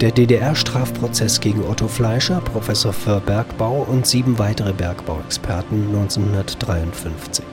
[0.00, 7.44] Der DDR-Strafprozess gegen Otto Fleischer, Professor für Bergbau und sieben weitere Bergbauexperten 1953.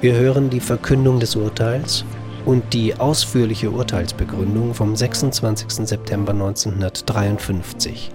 [0.00, 2.04] Wir hören die Verkündung des Urteils
[2.44, 5.86] und die ausführliche Urteilsbegründung vom 26.
[5.86, 8.10] September 1953.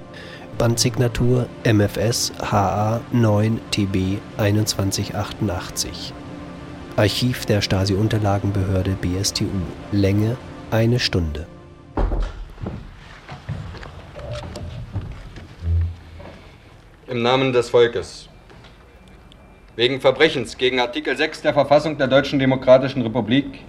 [0.58, 6.14] Bandsignatur MFS HA 9 TB 2188.
[6.98, 9.46] Archiv der Stasi-Unterlagenbehörde BSTU.
[9.94, 10.36] Länge
[10.70, 11.48] eine Stunde.
[17.14, 18.28] Im Namen des Volkes.
[19.76, 23.60] Wegen Verbrechens gegen Artikel 6 der Verfassung der Deutschen Demokratischen Republik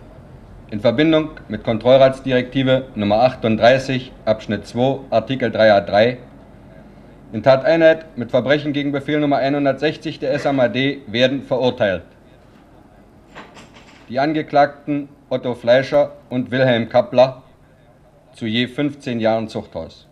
[0.71, 6.17] in Verbindung mit Kontrollratsdirektive Nummer 38 Abschnitt 2 Artikel 3a3
[7.35, 12.05] in Tateinheit mit Verbrechen gegen Befehl Nummer 160 der SAMAD werden verurteilt.
[14.09, 17.43] Die Angeklagten Otto Fleischer und Wilhelm Kappler
[18.33, 20.09] zu je 15 Jahren Zuchthaus.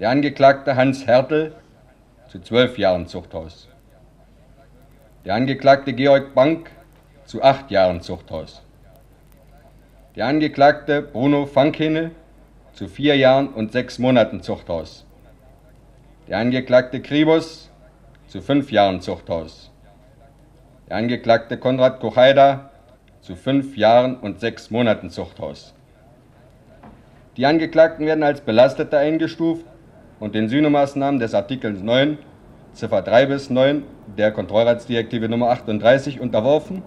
[0.00, 1.52] Der Angeklagte Hans Hertel
[2.30, 3.66] zu zwölf Jahren Zuchthaus.
[5.24, 6.70] Der Angeklagte Georg Bank
[7.24, 8.62] zu acht Jahren Zuchthaus.
[10.14, 12.12] Der Angeklagte Bruno Fankhene
[12.72, 15.04] zu vier Jahren und sechs Monaten Zuchthaus.
[16.28, 17.68] Der Angeklagte Kribus
[18.28, 19.72] zu fünf Jahren Zuchthaus.
[20.88, 22.70] Der Angeklagte Konrad Kochaida
[23.22, 25.74] zu fünf Jahren und sechs Monaten Zuchthaus.
[27.36, 29.64] Die Angeklagten werden als Belastete eingestuft
[30.20, 32.18] und den Sühnemaßnahmen des Artikels 9,
[32.74, 33.82] Ziffer 3 bis 9
[34.16, 36.82] der Kontrollratsdirektive Nummer 38 unterworfen,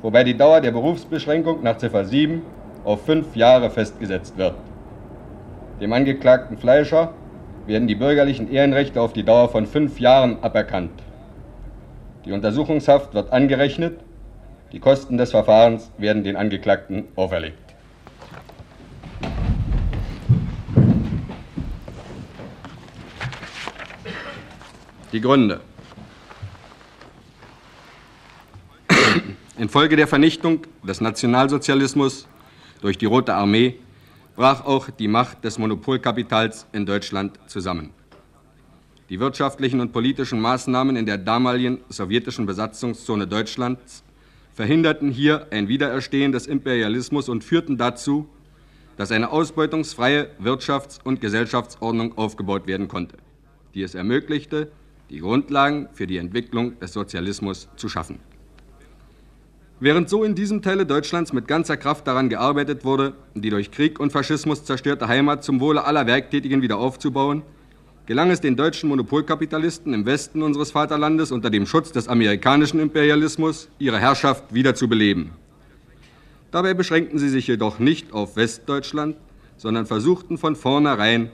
[0.00, 2.42] wobei die Dauer der Berufsbeschränkung nach Ziffer 7
[2.84, 4.54] auf fünf Jahre festgesetzt wird.
[5.80, 7.12] Dem Angeklagten Fleischer
[7.66, 10.90] werden die bürgerlichen Ehrenrechte auf die Dauer von fünf Jahren aberkannt.
[12.24, 14.00] Die Untersuchungshaft wird angerechnet,
[14.72, 17.61] die Kosten des Verfahrens werden den Angeklagten auferlegt.
[25.12, 25.60] Die Gründe.
[29.58, 32.26] Infolge der Vernichtung des Nationalsozialismus
[32.80, 33.76] durch die Rote Armee
[34.36, 37.90] brach auch die Macht des Monopolkapitals in Deutschland zusammen.
[39.10, 44.02] Die wirtschaftlichen und politischen Maßnahmen in der damaligen sowjetischen Besatzungszone Deutschlands
[44.54, 48.26] verhinderten hier ein Wiedererstehen des Imperialismus und führten dazu,
[48.96, 53.18] dass eine ausbeutungsfreie Wirtschafts- und Gesellschaftsordnung aufgebaut werden konnte,
[53.74, 54.72] die es ermöglichte,
[55.12, 58.18] die Grundlagen für die Entwicklung des Sozialismus zu schaffen.
[59.78, 64.00] Während so in diesem Teile Deutschlands mit ganzer Kraft daran gearbeitet wurde, die durch Krieg
[64.00, 67.42] und Faschismus zerstörte Heimat zum Wohle aller Werktätigen wieder aufzubauen,
[68.06, 73.68] gelang es den deutschen Monopolkapitalisten im Westen unseres Vaterlandes unter dem Schutz des amerikanischen Imperialismus,
[73.78, 75.32] ihre Herrschaft wieder zu beleben.
[76.52, 79.16] Dabei beschränkten sie sich jedoch nicht auf Westdeutschland,
[79.58, 81.30] sondern versuchten von vornherein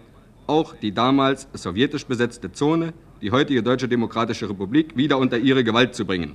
[0.48, 5.94] auch die damals sowjetisch besetzte Zone die heutige Deutsche Demokratische Republik wieder unter ihre Gewalt
[5.94, 6.34] zu bringen.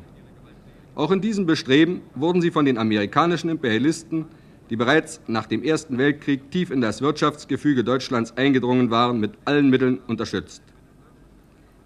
[0.95, 4.25] Auch in diesem Bestreben wurden sie von den amerikanischen Imperialisten,
[4.69, 9.69] die bereits nach dem Ersten Weltkrieg tief in das Wirtschaftsgefüge Deutschlands eingedrungen waren, mit allen
[9.69, 10.61] Mitteln unterstützt.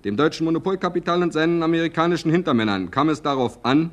[0.03, 3.91] Dem deutschen Monopolkapital und seinen amerikanischen Hintermännern kam es darauf an,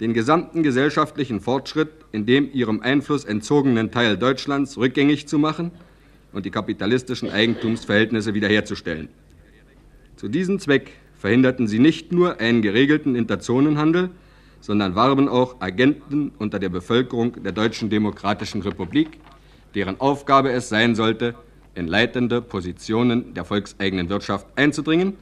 [0.00, 5.70] den gesamten gesellschaftlichen Fortschritt in dem ihrem Einfluss entzogenen Teil Deutschlands rückgängig zu machen
[6.32, 9.08] und die kapitalistischen Eigentumsverhältnisse wiederherzustellen.
[10.20, 14.10] Zu diesem Zweck verhinderten sie nicht nur einen geregelten Interzonenhandel,
[14.60, 19.18] sondern warben auch Agenten unter der Bevölkerung der Deutschen Demokratischen Republik,
[19.74, 21.36] deren Aufgabe es sein sollte,
[21.74, 25.14] in leitende Positionen der volkseigenen Wirtschaft einzudringen,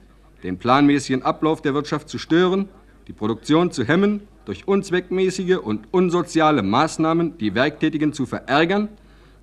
[0.42, 2.68] den planmäßigen Ablauf der Wirtschaft zu stören,
[3.06, 8.88] die Produktion zu hemmen, durch unzweckmäßige und unsoziale Maßnahmen die Werktätigen zu verärgern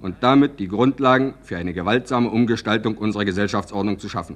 [0.01, 4.35] und damit die Grundlagen für eine gewaltsame Umgestaltung unserer Gesellschaftsordnung zu schaffen.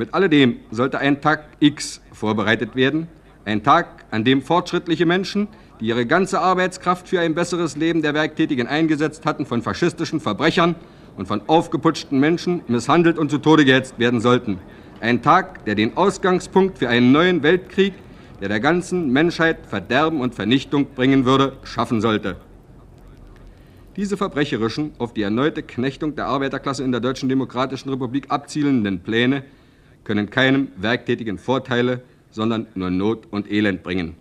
[0.00, 3.06] Mit alledem sollte ein Tag X vorbereitet werden,
[3.44, 5.46] ein Tag, an dem fortschrittliche Menschen,
[5.78, 10.74] die ihre ganze Arbeitskraft für ein besseres Leben der Werktätigen eingesetzt hatten, von faschistischen Verbrechern
[11.18, 14.58] und von aufgeputschten Menschen misshandelt und zu Tode gehetzt werden sollten.
[15.02, 17.92] Ein Tag, der den Ausgangspunkt für einen neuen Weltkrieg,
[18.40, 22.36] der der ganzen Menschheit Verderben und Vernichtung bringen würde, schaffen sollte.
[23.96, 29.44] Diese verbrecherischen, auf die erneute Knechtung der Arbeiterklasse in der Deutschen Demokratischen Republik abzielenden Pläne
[30.04, 34.14] können keinem Werktätigen Vorteile, sondern nur Not und Elend bringen.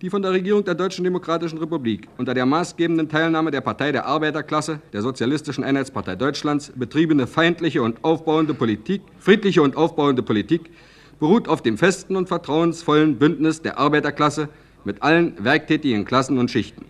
[0.00, 4.06] Die von der Regierung der Deutschen Demokratischen Republik unter der maßgebenden Teilnahme der Partei der
[4.06, 10.70] Arbeiterklasse, der Sozialistischen Einheitspartei Deutschlands, betriebene feindliche und aufbauende Politik, friedliche und aufbauende Politik
[11.18, 14.48] beruht auf dem festen und vertrauensvollen Bündnis der Arbeiterklasse
[14.84, 16.84] mit allen werktätigen Klassen und Schichten.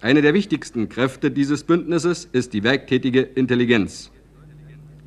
[0.00, 4.10] Eine der wichtigsten Kräfte dieses Bündnisses ist die werktätige Intelligenz.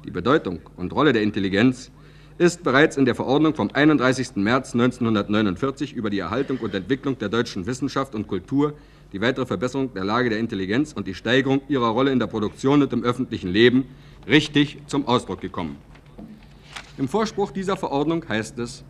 [0.07, 1.91] Die Bedeutung und Rolle der Intelligenz
[2.37, 4.37] ist bereits in der Verordnung vom 31.
[4.37, 8.73] März 1949 über die Erhaltung und Entwicklung der deutschen Wissenschaft und Kultur,
[9.11, 12.81] die weitere Verbesserung der Lage der Intelligenz und die Steigerung ihrer Rolle in der Produktion
[12.81, 13.83] und im öffentlichen Leben
[14.25, 15.75] richtig zum Ausdruck gekommen.
[16.97, 18.85] Im Vorspruch dieser Verordnung heißt es,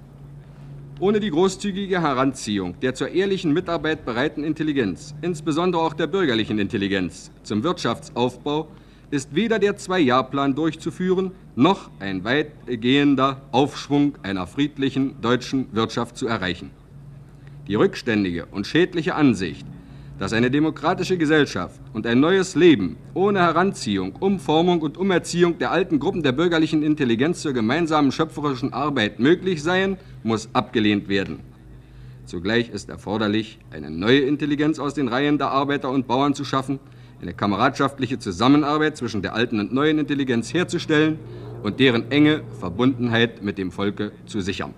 [0.99, 7.31] ohne die großzügige Heranziehung der zur ehrlichen Mitarbeit bereiten Intelligenz, insbesondere auch der bürgerlichen Intelligenz,
[7.41, 8.67] zum Wirtschaftsaufbau,
[9.11, 16.71] ist weder der Zwei-Jahr-Plan durchzuführen, noch ein weitgehender Aufschwung einer friedlichen deutschen Wirtschaft zu erreichen.
[17.67, 19.65] Die rückständige und schädliche Ansicht,
[20.19, 25.99] dass eine demokratische Gesellschaft und ein neues Leben ohne Heranziehung, Umformung und Umerziehung der alten
[25.99, 31.39] Gruppen der bürgerlichen Intelligenz zur gemeinsamen schöpferischen Arbeit möglich seien, muss abgelehnt werden.
[32.25, 36.79] Zugleich ist erforderlich, eine neue Intelligenz aus den Reihen der Arbeiter und Bauern zu schaffen,
[37.21, 41.19] eine kameradschaftliche Zusammenarbeit zwischen der alten und neuen Intelligenz herzustellen
[41.63, 44.73] und deren enge Verbundenheit mit dem Volke zu sichern.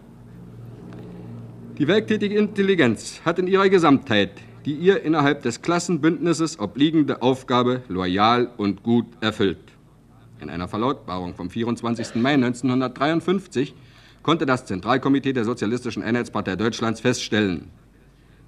[1.77, 4.31] Die werktätige Intelligenz hat in ihrer Gesamtheit
[4.65, 9.57] die ihr innerhalb des Klassenbündnisses obliegende Aufgabe loyal und gut erfüllt.
[10.39, 12.15] In einer Verlautbarung vom 24.
[12.15, 13.73] Mai 1953
[14.21, 17.69] konnte das Zentralkomitee der Sozialistischen Einheitspartei Deutschlands feststellen,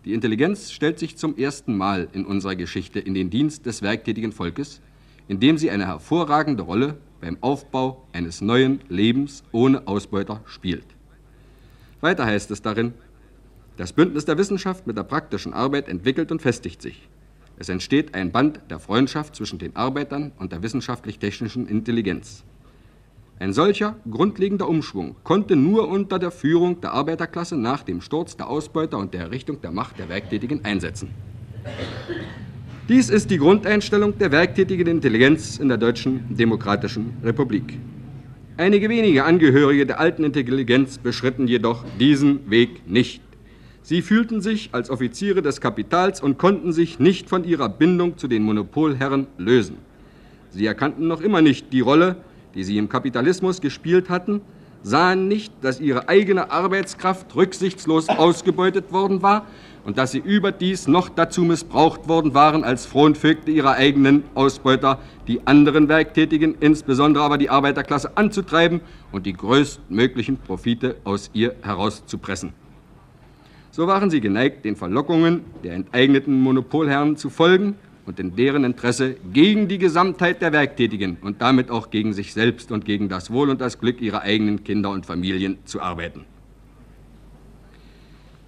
[0.05, 4.31] die Intelligenz stellt sich zum ersten Mal in unserer Geschichte in den Dienst des werktätigen
[4.31, 4.81] Volkes,
[5.27, 10.85] indem sie eine hervorragende Rolle beim Aufbau eines neuen Lebens ohne Ausbeuter spielt.
[12.01, 12.93] Weiter heißt es darin,
[13.77, 17.07] das Bündnis der Wissenschaft mit der praktischen Arbeit entwickelt und festigt sich.
[17.57, 22.43] Es entsteht ein Band der Freundschaft zwischen den Arbeitern und der wissenschaftlich-technischen Intelligenz.
[23.41, 28.47] Ein solcher grundlegender Umschwung konnte nur unter der Führung der Arbeiterklasse nach dem Sturz der
[28.47, 31.09] Ausbeuter und der Errichtung der Macht der Werktätigen einsetzen.
[32.87, 37.79] Dies ist die Grundeinstellung der werktätigen Intelligenz in der Deutschen Demokratischen Republik.
[38.57, 43.23] Einige wenige Angehörige der alten Intelligenz beschritten jedoch diesen Weg nicht.
[43.81, 48.27] Sie fühlten sich als Offiziere des Kapitals und konnten sich nicht von ihrer Bindung zu
[48.27, 49.77] den Monopolherren lösen.
[50.51, 52.17] Sie erkannten noch immer nicht die Rolle,
[52.55, 54.41] die sie im Kapitalismus gespielt hatten,
[54.83, 59.45] sahen nicht, dass ihre eigene Arbeitskraft rücksichtslos ausgebeutet worden war
[59.85, 65.45] und dass sie überdies noch dazu missbraucht worden waren als Fronvögte ihrer eigenen Ausbeuter, die
[65.45, 68.81] anderen Werktätigen, insbesondere aber die Arbeiterklasse, anzutreiben
[69.11, 72.53] und die größtmöglichen Profite aus ihr herauszupressen.
[73.71, 77.75] So waren sie geneigt, den Verlockungen der enteigneten Monopolherren zu folgen
[78.11, 82.69] und in deren Interesse gegen die Gesamtheit der Werktätigen und damit auch gegen sich selbst
[82.73, 86.25] und gegen das Wohl und das Glück ihrer eigenen Kinder und Familien zu arbeiten.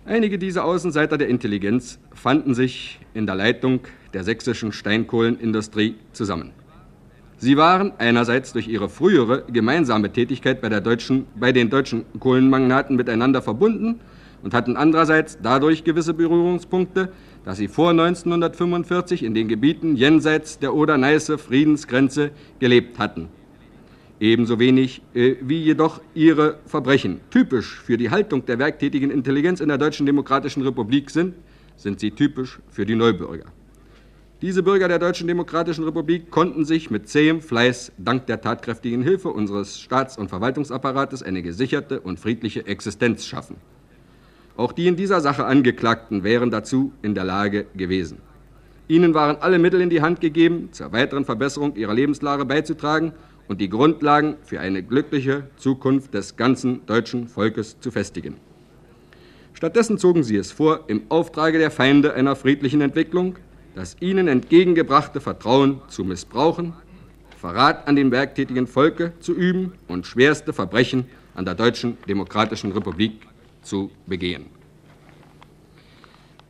[0.05, 3.79] Einige dieser Außenseiter der Intelligenz fanden sich in der Leitung
[4.13, 6.51] der sächsischen Steinkohlenindustrie zusammen.
[7.37, 13.41] Sie waren einerseits durch ihre frühere gemeinsame Tätigkeit bei, deutschen, bei den deutschen Kohlenmagnaten miteinander
[13.41, 14.01] verbunden
[14.43, 17.13] und hatten andererseits dadurch gewisse Berührungspunkte,
[17.45, 23.27] dass sie vor 1945 in den Gebieten jenseits der Oder-Neiße-Friedensgrenze gelebt hatten.
[24.19, 29.67] Ebenso wenig äh, wie jedoch ihre Verbrechen typisch für die Haltung der werktätigen Intelligenz in
[29.67, 31.35] der Deutschen Demokratischen Republik sind,
[31.75, 33.45] sind sie typisch für die Neubürger.
[34.41, 39.29] Diese Bürger der Deutschen Demokratischen Republik konnten sich mit zähem Fleiß dank der tatkräftigen Hilfe
[39.29, 43.55] unseres Staats- und Verwaltungsapparates eine gesicherte und friedliche Existenz schaffen.
[44.55, 48.19] Auch die in dieser Sache Angeklagten wären dazu in der Lage gewesen.
[48.87, 53.13] Ihnen waren alle Mittel in die Hand gegeben, zur weiteren Verbesserung ihrer Lebenslage beizutragen
[53.47, 58.35] und die Grundlagen für eine glückliche Zukunft des ganzen deutschen Volkes zu festigen.
[59.53, 63.35] Stattdessen zogen sie es vor, im Auftrage der Feinde einer friedlichen Entwicklung
[63.75, 66.73] das ihnen entgegengebrachte Vertrauen zu missbrauchen,
[67.37, 71.05] Verrat an dem werktätigen Volke zu üben und schwerste Verbrechen
[71.35, 73.19] an der Deutschen Demokratischen Republik
[73.63, 74.45] zu begehen.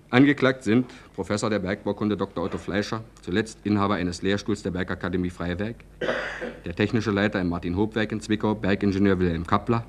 [0.09, 2.43] Angeklagt sind Professor der Bergbaukunde Dr.
[2.43, 5.77] Otto Fleischer, zuletzt Inhaber eines Lehrstuhls der Bergakademie Freiwerk,
[6.65, 9.83] der technische Leiter im Martin-Hob-Werk in Zwickau, Bergingenieur Wilhelm Kappler,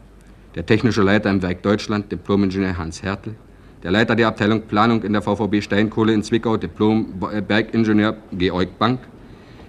[0.54, 3.34] der technische Leiter im Werk Deutschland, Diplomingenieur Hans Hertel,
[3.82, 9.00] der Leiter der Abteilung Planung in der VVB Steinkohle in Zwickau, Diplom-Bergingenieur Georg Bank,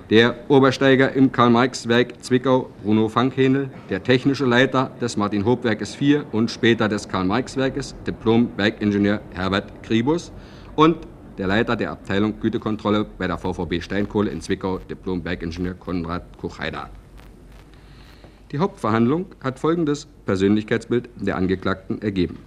[0.10, 6.88] der Obersteiger im Karl-Marx-Werk Zwickau, Bruno Fankhähnel, der technische Leiter des Martin-Hob-Werkes 4 und später
[6.88, 10.32] des Karl-Marx-Werkes, Diplom-Bergingenieur Herbert Kribus
[10.76, 10.98] und
[11.38, 16.90] der Leiter der Abteilung Gütekontrolle bei der VVB Steinkohle in Zwickau, Diplom-Bergingenieur Konrad Kuchheida.
[18.52, 22.38] Die Hauptverhandlung hat folgendes Persönlichkeitsbild der Angeklagten ergeben.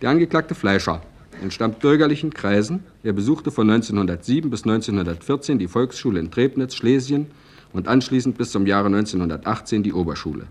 [0.00, 1.02] Der Angeklagte Fleischer
[1.42, 2.84] entstammt bürgerlichen Kreisen.
[3.02, 7.26] Er besuchte von 1907 bis 1914 die Volksschule in Trebnitz, Schlesien
[7.72, 10.46] und anschließend bis zum Jahre 1918 die Oberschule.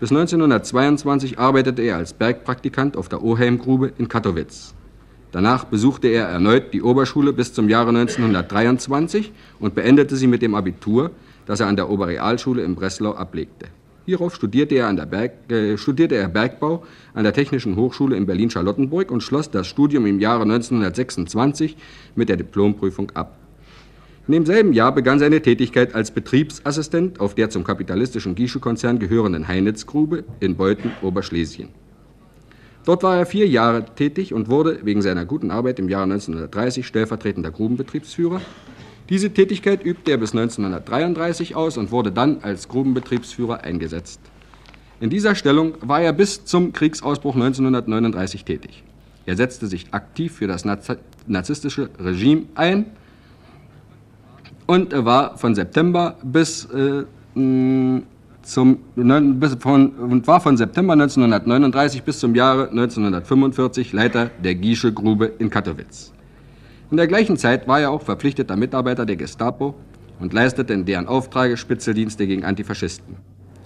[0.00, 4.74] Bis 1922 arbeitete er als Bergpraktikant auf der Oheimgrube in Kattowitz.
[5.30, 10.54] Danach besuchte er erneut die Oberschule bis zum Jahre 1923 und beendete sie mit dem
[10.54, 11.10] Abitur,
[11.46, 13.66] das er an der Oberrealschule in Breslau ablegte.
[14.06, 16.84] Hierauf studierte er, Berg, äh, studierte er Bergbau
[17.14, 21.76] an der Technischen Hochschule in Berlin-Charlottenburg und schloss das Studium im Jahre 1926
[22.14, 23.38] mit der Diplomprüfung ab.
[24.26, 30.24] In demselben Jahr begann seine Tätigkeit als Betriebsassistent auf der zum kapitalistischen Giesche-Konzern gehörenden Heinitzgrube
[30.40, 31.70] in Beuthen, Oberschlesien.
[32.84, 36.86] Dort war er vier Jahre tätig und wurde wegen seiner guten Arbeit im Jahre 1930
[36.86, 38.42] stellvertretender Grubenbetriebsführer.
[39.08, 44.20] Diese Tätigkeit übte er bis 1933 aus und wurde dann als Grubenbetriebsführer eingesetzt.
[45.00, 48.82] In dieser Stellung war er bis zum Kriegsausbruch 1939 tätig.
[49.26, 50.64] Er setzte sich aktiv für das
[51.26, 52.86] narzisstische Regime ein
[54.66, 62.34] und war von September bis äh, zum, bis von, war von September 1939 bis zum
[62.34, 66.12] Jahre 1945 Leiter der Giesche Grube in Katowice.
[66.94, 69.74] In der gleichen Zeit war er auch verpflichteter Mitarbeiter der Gestapo
[70.20, 73.16] und leistete in deren Auftrage Spitzeldienste gegen Antifaschisten.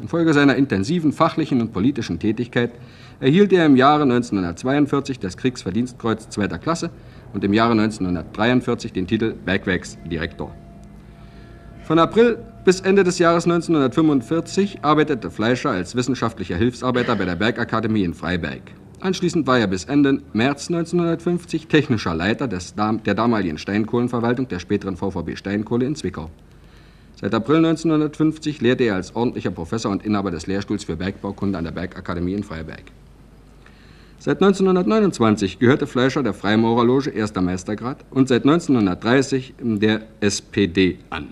[0.00, 2.70] Infolge seiner intensiven fachlichen und politischen Tätigkeit
[3.20, 6.88] erhielt er im Jahre 1942 das Kriegsverdienstkreuz zweiter Klasse
[7.35, 10.54] und im Jahre 1943 den Titel Bergwerksdirektor.
[11.82, 18.04] Von April bis Ende des Jahres 1945 arbeitete Fleischer als wissenschaftlicher Hilfsarbeiter bei der Bergakademie
[18.04, 18.62] in Freiberg.
[19.00, 24.96] Anschließend war er bis Ende März 1950 technischer Leiter des, der damaligen Steinkohlenverwaltung der späteren
[24.96, 26.30] VVB Steinkohle in Zwickau.
[27.14, 31.64] Seit April 1950 lehrte er als ordentlicher Professor und Inhaber des Lehrstuhls für Bergbaukunde an
[31.64, 32.84] der Bergakademie in Freiberg.
[34.18, 41.28] Seit 1929 gehörte Fleischer der Freimaurerloge Erster Meistergrad und seit 1930 der SPD an.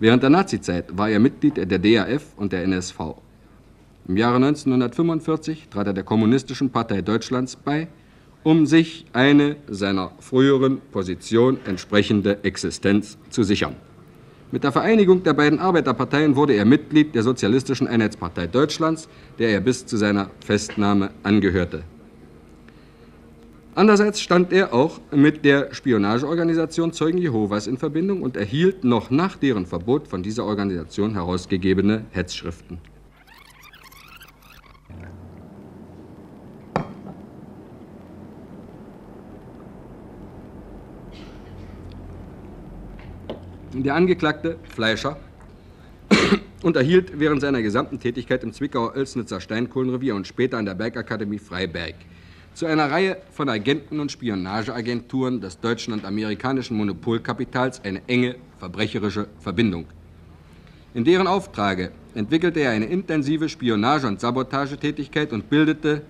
[0.00, 3.14] Während der Nazizeit war er Mitglied der DAF und der NSV.
[4.10, 7.86] Im Jahre 1945 trat er der Kommunistischen Partei Deutschlands bei,
[8.42, 13.76] um sich eine seiner früheren Position entsprechende Existenz zu sichern.
[14.50, 19.60] Mit der Vereinigung der beiden Arbeiterparteien wurde er Mitglied der Sozialistischen Einheitspartei Deutschlands, der er
[19.60, 21.84] bis zu seiner Festnahme angehörte.
[23.76, 29.36] Andererseits stand er auch mit der Spionageorganisation Zeugen Jehovas in Verbindung und erhielt noch nach
[29.36, 32.78] deren Verbot von dieser Organisation herausgegebene Hetzschriften.
[43.72, 45.16] Der Angeklagte Fleischer
[46.62, 51.94] unterhielt während seiner gesamten Tätigkeit im Zwickauer-Oelsnitzer Steinkohlenrevier und später an der Bergakademie Freiberg
[52.52, 59.28] zu einer Reihe von Agenten und Spionageagenturen des deutschen und amerikanischen Monopolkapitals eine enge verbrecherische
[59.38, 59.86] Verbindung.
[60.92, 66.02] In deren Auftrage entwickelte er eine intensive Spionage- und Sabotagetätigkeit und bildete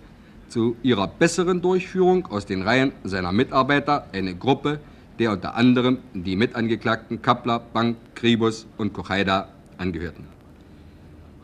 [0.48, 4.80] zu ihrer besseren Durchführung aus den Reihen seiner Mitarbeiter eine Gruppe,
[5.20, 10.24] der unter anderem die Mitangeklagten Kappler, Bank, Kribus und Kochaida angehörten.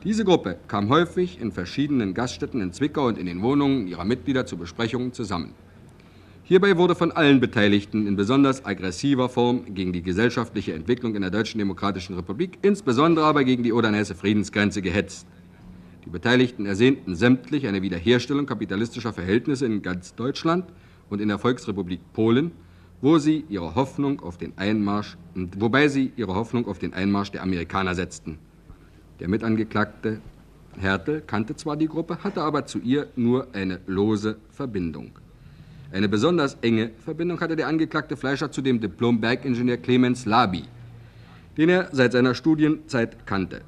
[0.03, 4.47] Diese Gruppe kam häufig in verschiedenen Gaststätten in Zwickau und in den Wohnungen ihrer Mitglieder
[4.47, 5.53] zu Besprechungen zusammen.
[6.43, 11.31] Hierbei wurde von allen Beteiligten in besonders aggressiver Form gegen die gesellschaftliche Entwicklung in der
[11.31, 15.27] Deutschen Demokratischen Republik, insbesondere aber gegen die Odernässe Friedensgrenze gehetzt.
[16.07, 20.65] Die Beteiligten ersehnten sämtlich eine Wiederherstellung kapitalistischer Verhältnisse in ganz Deutschland
[21.11, 22.53] und in der Volksrepublik Polen,
[23.01, 27.43] wo sie ihre Hoffnung auf den Einmarsch, wobei sie ihre Hoffnung auf den Einmarsch der
[27.43, 28.39] Amerikaner setzten.
[29.21, 30.21] Der Mitangeklagte
[30.79, 35.13] Hertel kannte zwar die Gruppe, hatte aber zu ihr nur eine lose Verbindung.
[35.93, 40.65] Eine besonders enge Verbindung hatte der Angeklagte Fleischer zu dem Diplom-Bergingenieur Clemens Labi,
[41.57, 43.63] den er seit seiner Studienzeit kannte.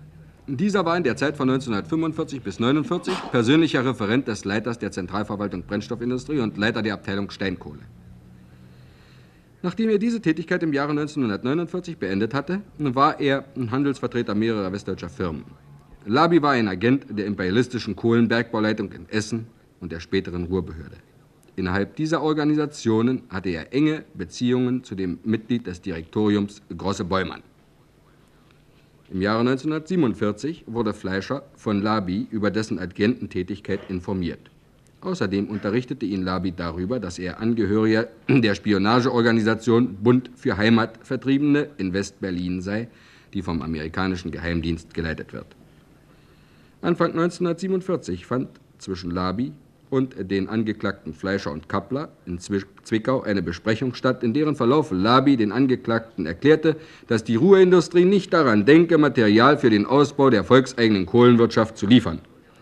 [0.46, 5.62] Dieser war in der Zeit von 1945 bis 1949 persönlicher Referent des Leiters der Zentralverwaltung
[5.62, 7.80] Brennstoffindustrie und Leiter der Abteilung Steinkohle.
[9.60, 15.08] Nachdem er diese Tätigkeit im Jahre 1949 beendet hatte, war er ein Handelsvertreter mehrerer westdeutscher
[15.08, 15.44] Firmen.
[16.06, 19.48] Labi war ein Agent der imperialistischen Kohlenbergbauleitung in Essen
[19.80, 20.96] und der späteren Ruhrbehörde.
[21.56, 27.42] Innerhalb dieser Organisationen hatte er enge Beziehungen zu dem Mitglied des Direktoriums Grosse Bäumann.
[29.10, 34.50] Im Jahre 1947 wurde Fleischer von Labi über dessen Agententätigkeit informiert.
[35.00, 42.60] Außerdem unterrichtete ihn Labi darüber, dass er Angehöriger der Spionageorganisation Bund für Heimatvertriebene in West-Berlin
[42.60, 42.88] sei,
[43.32, 45.46] die vom amerikanischen Geheimdienst geleitet wird.
[46.82, 49.52] Anfang 1947 fand zwischen Labi
[49.90, 55.36] und den Angeklagten Fleischer und Kappler in Zwickau eine Besprechung statt, in deren Verlauf Labi
[55.36, 56.76] den Angeklagten erklärte,
[57.06, 62.20] dass die Ruhrindustrie nicht daran denke, Material für den Ausbau der volkseigenen Kohlenwirtschaft zu liefern.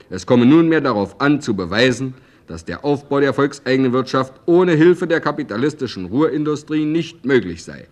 [0.08, 2.14] Es komme nunmehr darauf an, zu beweisen,
[2.46, 7.86] dass der Aufbau der volkseigenen Wirtschaft ohne Hilfe der kapitalistischen Ruhrindustrie nicht möglich sei.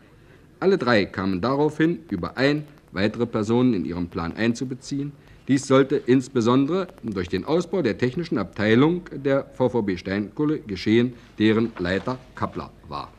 [0.60, 5.12] Alle drei kamen daraufhin überein, weitere Personen in ihren Plan einzubeziehen.
[5.46, 12.18] Dies sollte insbesondere durch den Ausbau der technischen Abteilung der VVB Steinkohle geschehen, deren Leiter
[12.34, 13.12] Kappler war.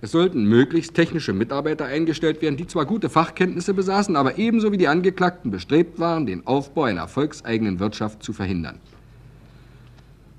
[0.00, 4.76] Es sollten möglichst technische Mitarbeiter eingestellt werden, die zwar gute Fachkenntnisse besaßen, aber ebenso wie
[4.76, 8.78] die Angeklagten bestrebt waren, den Aufbau einer volkseigenen Wirtschaft zu verhindern.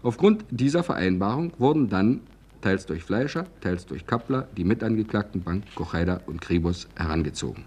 [0.02, 2.22] Aufgrund dieser Vereinbarung wurden dann
[2.62, 7.64] teils durch Fleischer, teils durch Kappler die Mitangeklagten Bank, Kocheider und Kribus herangezogen.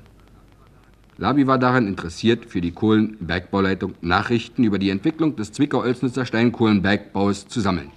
[1.18, 7.60] Labi war daran interessiert, für die Kohlenbergbauleitung Nachrichten über die Entwicklung des Zwickau-Oelsnitzer Steinkohlenbergbaus zu
[7.60, 7.90] sammeln.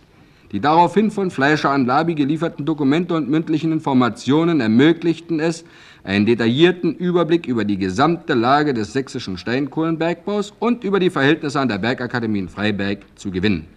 [0.51, 5.65] Die daraufhin von Fleischer an Labi gelieferten Dokumente und mündlichen Informationen ermöglichten es,
[6.03, 11.69] einen detaillierten Überblick über die gesamte Lage des sächsischen Steinkohlenbergbaus und über die Verhältnisse an
[11.69, 13.74] der Bergakademie in Freiberg zu gewinnen.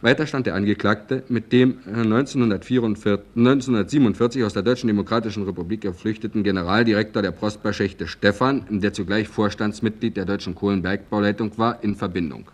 [0.00, 7.32] Weiter stand der Angeklagte mit dem 1947 aus der Deutschen Demokratischen Republik geflüchteten Generaldirektor der
[7.32, 12.48] Prosperschächte Stephan, der zugleich Vorstandsmitglied der Deutschen Kohlenbergbauleitung war, in Verbindung.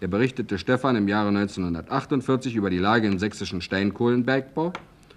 [0.00, 4.72] Er berichtete Stephan im Jahre 1948 über die Lage im sächsischen Steinkohlenbergbau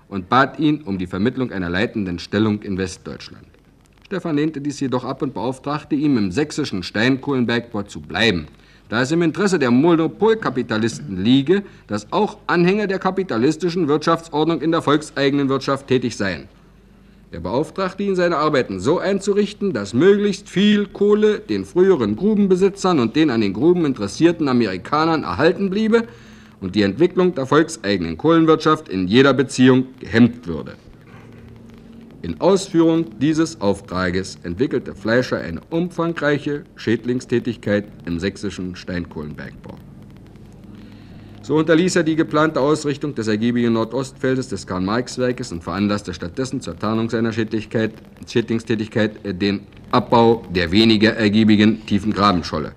[0.10, 3.48] und bat ihn um die Vermittlung einer leitenden Stellung in Westdeutschland.
[4.06, 8.48] Stephan lehnte dies jedoch ab und beauftragte ihn, im sächsischen Steinkohlenbergbau zu bleiben–
[8.94, 14.84] da es im Interesse der Monopolkapitalisten liege, dass auch Anhänger der kapitalistischen Wirtschaftsordnung in der
[14.84, 16.48] volkseigenen Wirtschaft tätig seien.
[17.32, 23.16] Er beauftragte ihn, seine Arbeiten so einzurichten, dass möglichst viel Kohle den früheren Grubenbesitzern und
[23.16, 26.04] den an den Gruben interessierten Amerikanern erhalten bliebe
[26.62, 30.74] und die Entwicklung der volkseigenen Kohlenwirtschaft in jeder Beziehung gehemmt würde.
[32.24, 39.76] In Ausführung dieses Auftrages entwickelte Fleischer eine umfangreiche Schädlingstätigkeit im sächsischen Steinkohlenbergbau.
[41.42, 46.80] So unterließ er die geplante Ausrichtung des ergiebigen Nordostfeldes des Karl-Marx-Werkes und veranlasste stattdessen zur
[46.80, 52.72] Tarnung seiner Schädlingstätigkeit den Abbau der weniger ergiebigen tiefen Grabenscholle.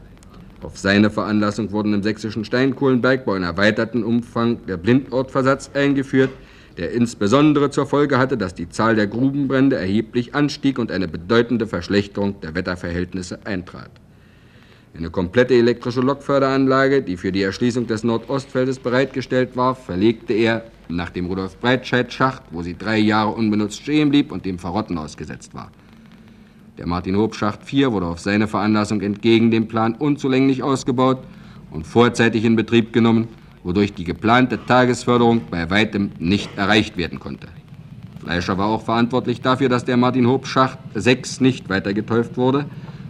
[0.61, 6.30] Auf seine Veranlassung wurden im sächsischen Steinkohlenbergbau in erweiterten Umfang der Blindortversatz eingeführt,
[6.76, 11.66] der insbesondere zur Folge hatte, dass die Zahl der Grubenbrände erheblich anstieg und eine bedeutende
[11.66, 13.90] Verschlechterung der Wetterverhältnisse eintrat.
[14.96, 21.10] Eine komplette elektrische Lokförderanlage, die für die Erschließung des Nordostfeldes bereitgestellt war, verlegte er nach
[21.10, 25.70] dem Rudolf-Breitscheid-Schacht, wo sie drei Jahre unbenutzt stehen blieb und dem Verrotten ausgesetzt war.
[26.78, 31.18] Der Martin-Hob-Schacht 4 wurde auf seine Veranlassung entgegen dem Plan unzulänglich ausgebaut
[31.70, 33.28] und vorzeitig in Betrieb genommen,
[33.66, 37.48] wodurch die geplante Tagesförderung bei weitem nicht erreicht werden konnte.
[38.20, 42.66] Fleischer war auch verantwortlich dafür, dass der Martin-Hob-Schacht 6 nicht weiter geteuft wurde,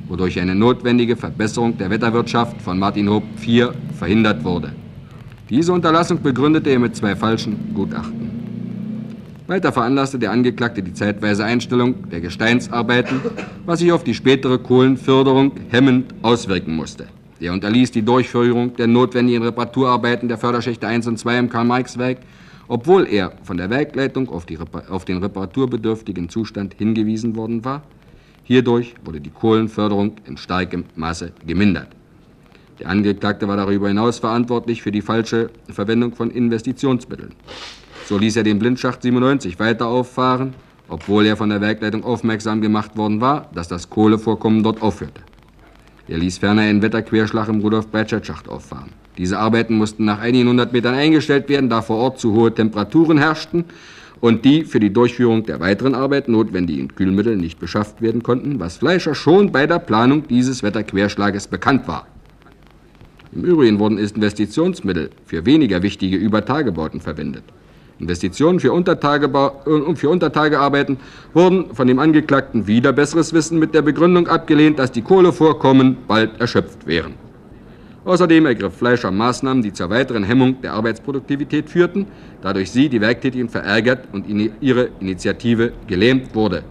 [0.09, 4.73] wodurch eine notwendige Verbesserung der Wetterwirtschaft von Martin Hob 4 verhindert wurde.
[5.51, 8.31] Diese Unterlassung begründete er mit zwei falschen Gutachten.
[9.49, 13.21] Weiter veranlasste der Angeklagte die zeitweise Einstellung der Gesteinsarbeiten,
[13.67, 17.09] was sich auf die spätere Kohlenförderung hemmend auswirken musste.
[17.39, 22.19] Er unterließ die Durchführung der notwendigen Reparaturarbeiten der Förderschächte 1 und 2 im Karl-Marx-Werk,
[22.67, 24.47] obwohl er von der Werkleitung auf,
[24.89, 27.83] auf den reparaturbedürftigen Zustand hingewiesen worden war.
[28.45, 31.89] Hierdurch wurde die Kohlenförderung in starkem Maße gemindert.
[32.79, 37.33] Der Angeklagte war darüber hinaus verantwortlich für die falsche Verwendung von Investitionsmitteln.
[38.07, 40.55] So ließ er den Blindschacht 97 weiter auffahren,
[40.89, 45.23] obwohl er von der Werkleitung aufmerksam gemacht worden war, dass das Kohlevorkommen dort aufhörte.
[46.09, 48.91] Er ließ ferner einen Wetterquerschlag im Rudolf-Breitscheid-Schacht auffahren.
[49.19, 53.19] Diese Arbeiten mussten nach einigen hundert Metern eingestellt werden, da vor Ort zu hohe Temperaturen
[53.19, 53.65] herrschten
[54.21, 58.77] und die für die Durchführung der weiteren Arbeiten notwendigen Kühlmittel nicht beschafft werden konnten, was
[58.77, 62.07] Fleischer schon bei der Planung dieses Wetterquerschlages bekannt war.
[63.33, 67.45] Im Übrigen wurden Investitionsmittel für weniger wichtige Übertagebauten verwendet.
[67.99, 70.99] Investitionen für, äh, für Untertagearbeiten
[71.33, 76.39] wurden von dem Angeklagten wieder besseres Wissen mit der Begründung abgelehnt, dass die Kohlevorkommen bald
[76.41, 77.15] erschöpft wären.
[78.05, 82.07] Außerdem ergriff Fleischer Maßnahmen, die zur weiteren Hemmung der Arbeitsproduktivität führten,
[82.41, 84.27] dadurch sie, die Werktätigen, verärgert und
[84.61, 86.63] ihre Initiative gelähmt wurde.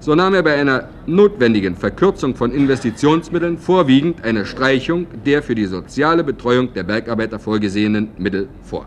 [0.00, 5.66] So nahm er bei einer notwendigen Verkürzung von Investitionsmitteln vorwiegend eine Streichung der für die
[5.66, 8.86] soziale Betreuung der Bergarbeiter vorgesehenen Mittel vor.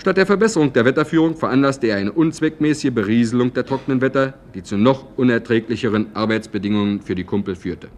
[0.00, 4.78] Statt der Verbesserung der Wetterführung veranlasste er eine unzweckmäßige Berieselung der trockenen Wetter, die zu
[4.78, 7.88] noch unerträglicheren Arbeitsbedingungen für die Kumpel führte.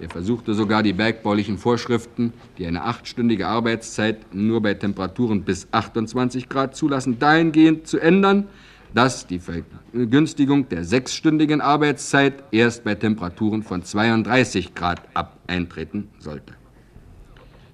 [0.00, 6.48] Er versuchte sogar die bergbaulichen Vorschriften, die eine achtstündige Arbeitszeit nur bei Temperaturen bis 28
[6.48, 8.48] Grad zulassen, dahingehend zu ändern,
[8.92, 16.54] dass die Vergünstigung der sechsstündigen Arbeitszeit erst bei Temperaturen von 32 Grad ab eintreten sollte.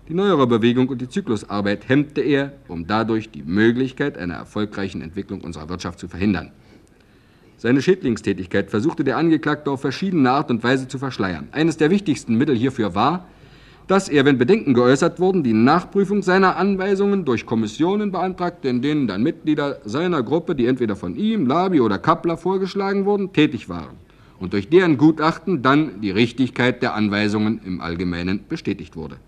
[0.09, 5.43] Die neuere Bewegung und die Zyklusarbeit hemmte er, um dadurch die Möglichkeit einer erfolgreichen Entwicklung
[5.43, 6.51] unserer Wirtschaft zu verhindern.
[7.57, 11.47] Seine Schädlingstätigkeit versuchte der Angeklagte auf verschiedene Art und Weise zu verschleiern.
[11.53, 13.29] Eines der wichtigsten Mittel hierfür war,
[13.87, 19.07] dass er, wenn Bedenken geäußert wurden, die Nachprüfung seiner Anweisungen durch Kommissionen beantragte, in denen
[19.07, 23.97] dann Mitglieder seiner Gruppe, die entweder von ihm, Labi oder Kappler vorgeschlagen wurden, tätig waren
[24.41, 29.19] und durch deren Gutachten dann die Richtigkeit der Anweisungen im Allgemeinen bestätigt wurde.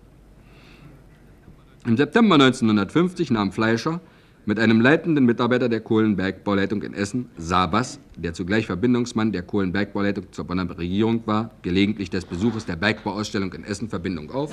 [1.87, 4.01] Im September 1950 nahm Fleischer
[4.47, 10.45] mit einem leitenden Mitarbeiter der Kohlenbergbauleitung in Essen, Sabas, der zugleich Verbindungsmann der Kohlenbergbauleitung zur
[10.45, 14.51] Bonner Regierung war, gelegentlich des Besuches der Bergbauausstellung in Essen Verbindung auf,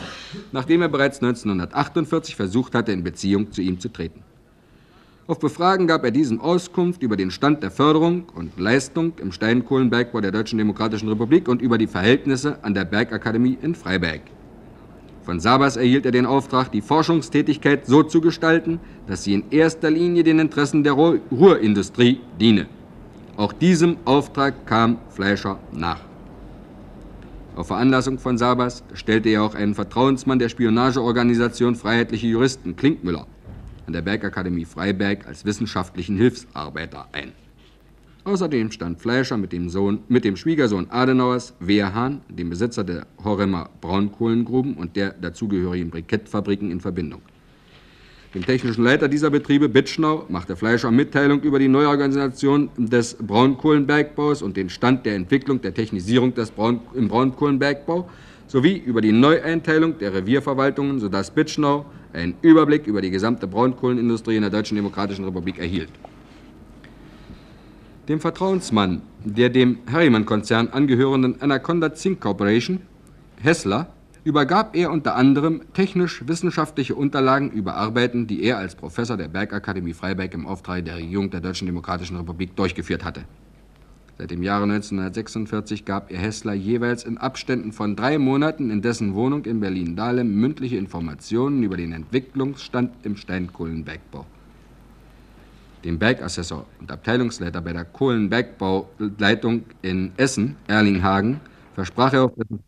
[0.53, 4.21] nachdem er bereits 1948 versucht hatte, in Beziehung zu ihm zu treten.
[5.27, 10.21] Auf Befragen gab er diesem Auskunft über den Stand der Förderung und Leistung im Steinkohlenbergbau
[10.21, 14.21] der Deutschen Demokratischen Republik und über die Verhältnisse an der Bergakademie in Freiberg.
[15.25, 19.91] Von Sabas erhielt er den Auftrag, die Forschungstätigkeit so zu gestalten, dass sie in erster
[19.91, 22.67] Linie den Interessen der Ruhrindustrie diene.
[23.37, 26.01] Auch diesem Auftrag kam Fleischer nach.
[27.55, 33.27] Auf Veranlassung von Sabas stellte er auch einen Vertrauensmann der Spionageorganisation Freiheitliche Juristen, Klinkmüller,
[33.87, 37.33] an der Bergakademie Freiberg als wissenschaftlichen Hilfsarbeiter ein.
[38.25, 43.69] Außerdem stand Fleischer mit dem, Sohn, mit dem Schwiegersohn Adenauers, Wehrhahn, dem Besitzer der Horremer
[43.81, 47.21] Braunkohlengruben und der dazugehörigen Brikettfabriken, in Verbindung.
[48.33, 54.57] Dem technischen Leiter dieser Betriebe, Bitschnau, machte Fleischer Mitteilung über die Neuorganisation des Braunkohlenbergbaus und
[54.57, 58.09] den Stand der Entwicklung der Technisierung des Braun im Braunkohlenbergbau
[58.47, 64.43] sowie über die Neueinteilung der Revierverwaltungen, sodass Bitschnau einen Überblick über die gesamte Braunkohlenindustrie in
[64.43, 65.91] der Deutschen Demokratischen Republik erhielt.
[68.09, 72.81] Dem Vertrauensmann der dem Harriman-Konzern angehörenden Anaconda Zinc Corporation,
[73.41, 73.93] Hessler,
[74.25, 80.35] übergab er unter anderem technisch-wissenschaftliche Unterlagen über Arbeiten, die er als Professor der Bergakademie Freiberg
[80.35, 83.23] im Auftrag der Regierung der Deutschen Demokratischen Republik durchgeführt hatte.
[84.19, 89.15] Seit dem Jahre 1946 gab er Hessler jeweils in Abständen von drei Monaten in dessen
[89.15, 94.27] Wohnung in Berlin-Dahlem mündliche Informationen über den Entwicklungsstand im Steinkohlenbergbau
[95.85, 101.41] dem Bergassessor und Abteilungsleiter bei der Kohlenbergbauleitung in Essen, Erlinghagen,
[101.75, 102.61] versprach er auf dessen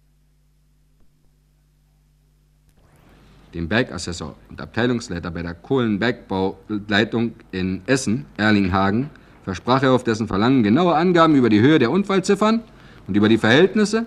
[3.55, 9.11] dem Bergassessor und Abteilungsleiter bei der Kohlenbergbauleitung in Essen, Erlinghagen,
[9.45, 12.63] versprach er auf dessen Verlangen genaue Angaben über die Höhe der Unfallziffern
[13.07, 14.07] und über die Verhältnisse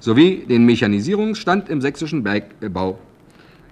[0.00, 2.98] sowie den Mechanisierungsstand im sächsischen Bergbau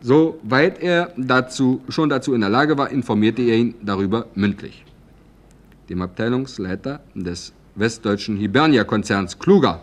[0.07, 4.85] Soweit er dazu, schon dazu in der Lage war, informierte er ihn darüber mündlich.
[5.89, 9.81] Dem Abteilungsleiter des westdeutschen Hibernia-Konzerns Kluger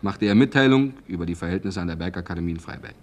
[0.00, 2.94] machte er Mitteilung über die Verhältnisse an der Bergakademie in Freiberg.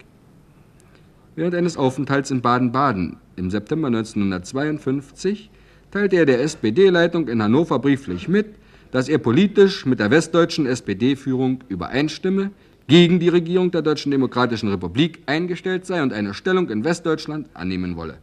[1.35, 5.51] Während eines Aufenthalts in Baden-Baden im September 1952
[5.91, 8.47] teilte er der SPD-Leitung in Hannover brieflich mit,
[8.89, 12.49] dass er politisch mit der westdeutschen SPD-Führung übereinstimme,
[12.87, 17.95] gegen die Regierung der Deutschen Demokratischen Republik eingestellt sei und eine Stellung in Westdeutschland annehmen
[17.95, 18.17] wolle.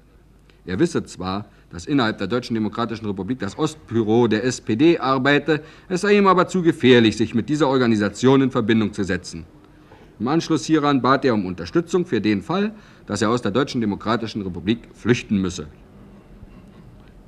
[0.66, 6.02] Er wisse zwar, dass innerhalb der Deutschen Demokratischen Republik das Ostbüro der SPD arbeite, es
[6.02, 9.46] sei ihm aber zu gefährlich, sich mit dieser Organisation in Verbindung zu setzen.
[10.18, 12.72] Im Anschluss hieran bat er um Unterstützung für den Fall,
[13.06, 15.68] dass er aus der Deutschen Demokratischen Republik flüchten müsse.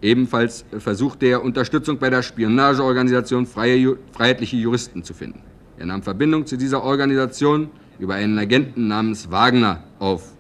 [0.03, 5.40] Ebenfalls versuchte er Unterstützung bei der Spionageorganisation Freie, Freiheitliche Juristen zu finden.
[5.78, 10.32] Er nahm Verbindung zu dieser Organisation über einen Agenten namens Wagner auf.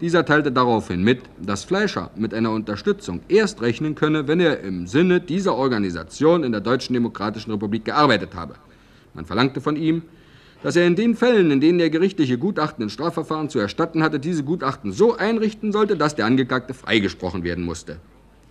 [0.00, 4.86] Dieser teilte daraufhin mit, dass Fleischer mit einer Unterstützung erst rechnen könne, wenn er im
[4.86, 8.54] Sinne dieser Organisation in der Deutschen Demokratischen Republik gearbeitet habe.
[9.14, 10.02] Man verlangte von ihm,
[10.62, 14.18] dass er in den Fällen, in denen er gerichtliche Gutachten in Strafverfahren zu erstatten hatte,
[14.18, 17.98] diese Gutachten so einrichten sollte, dass der Angeklagte freigesprochen werden musste.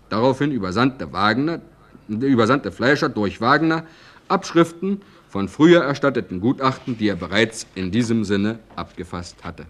[0.09, 1.61] Daraufhin übersandte, Wagner,
[2.07, 3.83] übersandte Fleischer durch Wagner
[4.27, 5.01] Abschriften
[5.35, 9.65] von früher erstatteten Gutachten, die er bereits in diesem Sinne abgefasst hatte.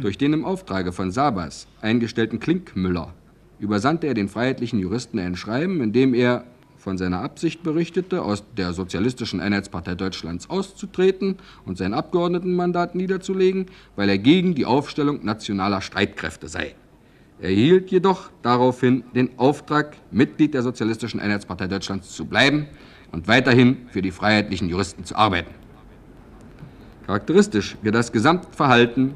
[0.00, 3.12] Durch den im Auftrage von Sabas eingestellten Klinkmüller
[3.58, 6.44] übersandte er den freiheitlichen Juristen ein Schreiben, in dem er
[6.78, 14.08] von seiner Absicht berichtete, aus der Sozialistischen Einheitspartei Deutschlands auszutreten und sein Abgeordnetenmandat niederzulegen, weil
[14.08, 16.74] er gegen die Aufstellung nationaler Streitkräfte sei.
[17.42, 22.68] Er erhielt jedoch daraufhin den Auftrag, Mitglied der Sozialistischen Einheitspartei Deutschlands zu bleiben
[23.12, 25.54] und weiterhin für die freiheitlichen Juristen zu arbeiten.
[27.06, 29.14] Charakteristisch für das Gesamtverhalten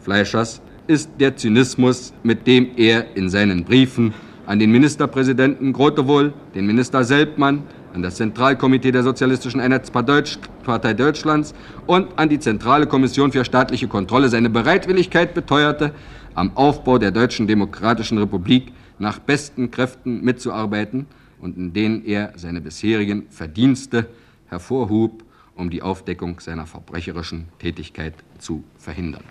[0.00, 4.14] Fleischers ist der Zynismus, mit dem er in seinen Briefen
[4.46, 7.62] an den Ministerpräsidenten Grotewohl, den Minister Selbmann,
[7.94, 11.54] an das Zentralkomitee der Sozialistischen Einheitspartei Deutschlands
[11.86, 15.92] und an die Zentrale Kommission für staatliche Kontrolle seine Bereitwilligkeit beteuerte,
[16.34, 21.06] am Aufbau der Deutschen Demokratischen Republik nach besten Kräften mitzuarbeiten
[21.44, 24.08] und in denen er seine bisherigen Verdienste
[24.46, 25.22] hervorhub,
[25.54, 29.22] um die Aufdeckung seiner verbrecherischen Tätigkeit zu verhindern.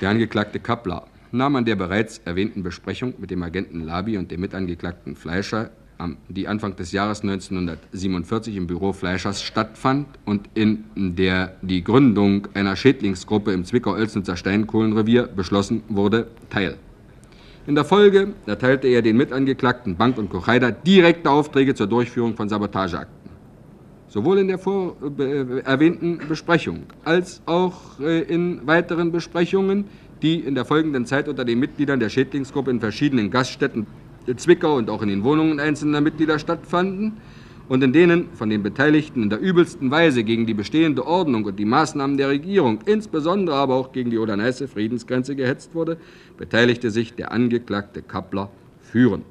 [0.00, 4.40] Der Angeklagte Kappler nahm an der bereits erwähnten Besprechung mit dem Agenten Labi und dem
[4.40, 5.70] Mitangeklagten Fleischer,
[6.28, 12.74] die Anfang des Jahres 1947 im Büro Fleischers stattfand und in der die Gründung einer
[12.74, 16.78] Schädlingsgruppe im Zwickau-Oelsnitzer Steinkohlenrevier beschlossen wurde, teil.
[17.64, 22.48] In der Folge erteilte er den Mitangeklagten Bank und Kocheider direkte Aufträge zur Durchführung von
[22.48, 23.30] Sabotageakten.
[24.08, 29.84] Sowohl in der vor äh, erwähnten Besprechung als auch äh, in weiteren Besprechungen
[30.22, 33.86] die in der folgenden Zeit unter den Mitgliedern der Schädlingsgruppe in verschiedenen Gaststätten
[34.26, 37.18] in Zwickau und auch in den Wohnungen einzelner Mitglieder stattfanden
[37.72, 41.58] und in denen von den Beteiligten in der übelsten Weise gegen die bestehende Ordnung und
[41.58, 45.96] die Maßnahmen der Regierung, insbesondere aber auch gegen die Oder-Neiße Friedensgrenze gehetzt wurde,
[46.36, 48.50] beteiligte sich der Angeklagte Kappler
[48.82, 49.24] führend.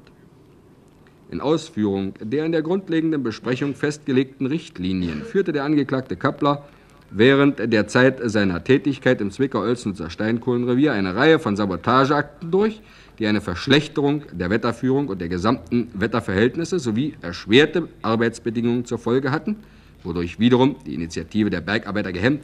[1.30, 6.64] In Ausführung der in der grundlegenden Besprechung festgelegten Richtlinien führte der Angeklagte Kappler
[7.12, 12.80] während der Zeit seiner Tätigkeit im Zwickau-Oelsnitzer Steinkohlenrevier eine Reihe von Sabotageakten durch,
[13.18, 19.56] die eine Verschlechterung der Wetterführung und der gesamten Wetterverhältnisse sowie erschwerte Arbeitsbedingungen zur Folge hatten,
[20.02, 22.42] wodurch wiederum die Initiative der Bergarbeiter gehemmt,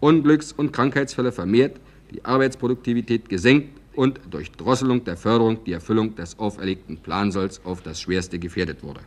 [0.00, 1.80] Unglücks- und Krankheitsfälle vermehrt,
[2.12, 8.00] die Arbeitsproduktivität gesenkt und durch Drosselung der Förderung die Erfüllung des auferlegten Plansolls auf das
[8.00, 9.00] Schwerste gefährdet wurde.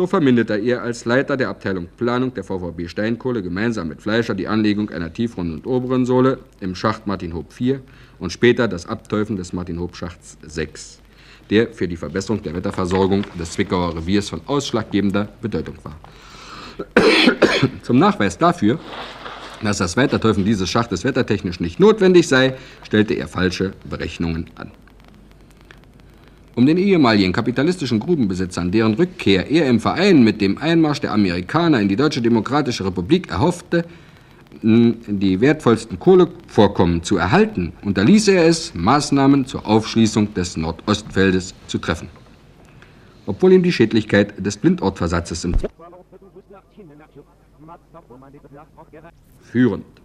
[0.00, 4.48] So verminderte er als Leiter der Abteilung Planung der VVB Steinkohle gemeinsam mit Fleischer die
[4.48, 7.82] Anlegung einer tieferen und oberen Sohle im Schacht Martin-Hob 4
[8.18, 11.00] und später das Abteufen des Martin-Hob-Schachts 6,
[11.50, 15.98] der für die Verbesserung der Wetterversorgung des Zwickauer Reviers von ausschlaggebender Bedeutung war.
[17.82, 18.80] Zum Nachweis dafür,
[19.62, 24.70] dass das Weiterteufen dieses Schachtes wettertechnisch nicht notwendig sei, stellte er falsche Berechnungen an.
[26.60, 31.80] Um den ehemaligen kapitalistischen Grubenbesitzern, deren Rückkehr er im Verein mit dem Einmarsch der Amerikaner
[31.80, 33.86] in die Deutsche Demokratische Republik erhoffte,
[34.60, 42.08] die wertvollsten Kohlevorkommen zu erhalten, unterließ er es, Maßnahmen zur Aufschließung des Nordostfeldes zu treffen.
[43.24, 45.54] Obwohl ihm die Schädlichkeit des Blindortversatzes im
[49.40, 49.99] führend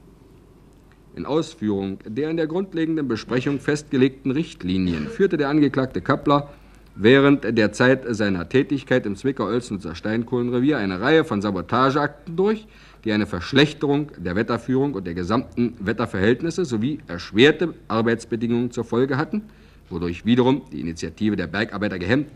[1.15, 6.49] in Ausführung der in der grundlegenden Besprechung festgelegten Richtlinien führte der Angeklagte Kappler
[6.95, 12.67] während der Zeit seiner Tätigkeit im Zwickau-Oelsnitzer Steinkohlenrevier eine Reihe von Sabotageakten durch,
[13.03, 19.43] die eine Verschlechterung der Wetterführung und der gesamten Wetterverhältnisse sowie erschwerte Arbeitsbedingungen zur Folge hatten,
[19.89, 22.27] wodurch wiederum die Initiative der Bergarbeiter gehemmt,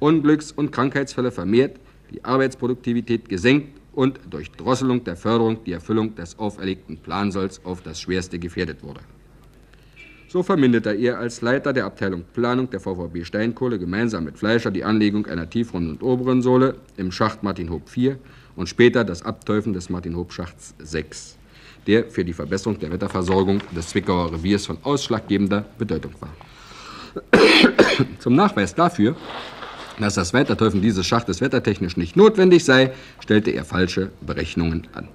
[0.00, 1.78] Unglücks- und Krankheitsfälle vermehrt,
[2.10, 8.00] die Arbeitsproduktivität gesenkt und durch Drosselung der Förderung die Erfüllung des auferlegten Plansolls auf das
[8.00, 9.00] Schwerste gefährdet wurde.
[10.28, 14.82] So verminderte er als Leiter der Abteilung Planung der VVB Steinkohle gemeinsam mit Fleischer die
[14.82, 18.16] Anlegung einer tieferen und oberen Sohle im Schacht Martin-Hob 4
[18.56, 21.36] und später das Abteufen des Martin-Hob-Schachts 6,
[21.86, 26.30] der für die Verbesserung der Wetterversorgung des Zwickauer Reviers von ausschlaggebender Bedeutung war.
[28.18, 29.14] Zum Nachweis dafür
[29.98, 35.08] dass das Weiterteufeln dieses Schachtes wettertechnisch nicht notwendig sei, stellte er falsche Berechnungen an.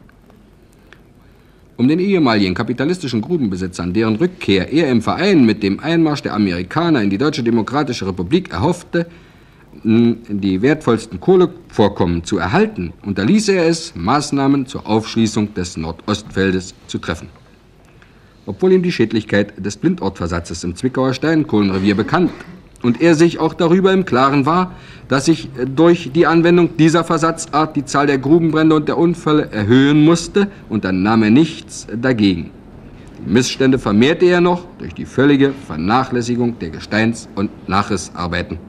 [1.78, 7.04] Um den ehemaligen kapitalistischen Grubenbesitzern, deren Rückkehr er im Verein mit dem Einmarsch der Amerikaner
[7.04, 9.06] in die Deutsche Demokratische Republik erhoffte,
[9.84, 17.30] die wertvollsten Kohlevorkommen zu erhalten, unterließ er es, Maßnahmen zur Aufschließung des Nordostfeldes zu treffen.
[18.48, 22.32] Obwohl ihm die Schädlichkeit des Blindortversatzes im Zwickauer Steinkohlenrevier bekannt
[22.84, 24.74] und er sich auch darüber im Klaren war,
[25.08, 30.04] dass sich durch die Anwendung dieser Versatzart die Zahl der Grubenbrände und der Unfälle erhöhen
[30.04, 32.52] musste, und dann nahm er nichts dagegen.
[33.26, 38.60] Die Missstände vermehrte er noch durch die völlige Vernachlässigung der Gesteins- und Nachrissarbeiten.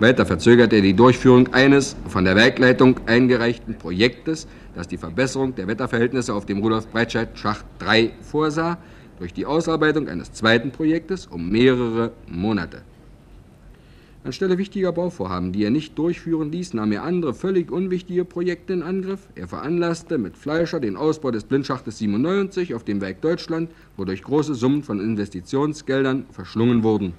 [0.00, 5.68] Weiter verzögerte er die Durchführung eines von der Werkleitung eingereichten Projektes, das die Verbesserung der
[5.68, 8.78] Wetterverhältnisse auf dem Rudolf-Breitscheid-Schacht 3 vorsah,
[9.18, 12.82] durch die Ausarbeitung eines zweiten Projektes um mehrere Monate.
[14.24, 18.82] Anstelle wichtiger Bauvorhaben, die er nicht durchführen ließ, nahm er andere völlig unwichtige Projekte in
[18.82, 19.28] Angriff.
[19.34, 24.54] Er veranlasste mit Fleischer den Ausbau des Blindschachtes 97 auf dem Werk Deutschland, wodurch große
[24.54, 27.12] Summen von Investitionsgeldern verschlungen wurden.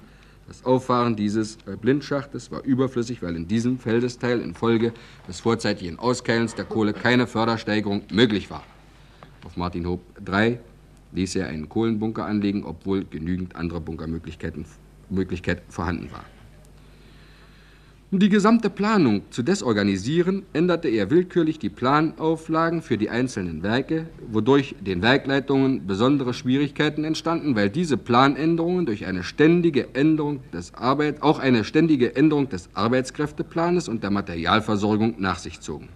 [0.48, 4.92] Das Auffahren dieses Blindschachtes war überflüssig, weil in diesem Feldesteil infolge
[5.28, 8.64] des vorzeitigen Auskeilens der Kohle keine Fördersteigerung möglich war.
[9.44, 10.58] Auf Martin Hob 3
[11.16, 14.66] ließ er einen Kohlenbunker anlegen, obwohl genügend andere Bunkermöglichkeiten
[15.68, 16.24] vorhanden war.
[18.12, 24.06] Um die gesamte Planung zu desorganisieren, änderte er willkürlich die Planauflagen für die einzelnen Werke,
[24.30, 31.20] wodurch den Werkleitungen besondere Schwierigkeiten entstanden, weil diese Planänderungen durch eine ständige Änderung des Arbeit,
[31.20, 35.88] auch eine ständige Änderung des Arbeitskräfteplanes und der Materialversorgung nach sich zogen.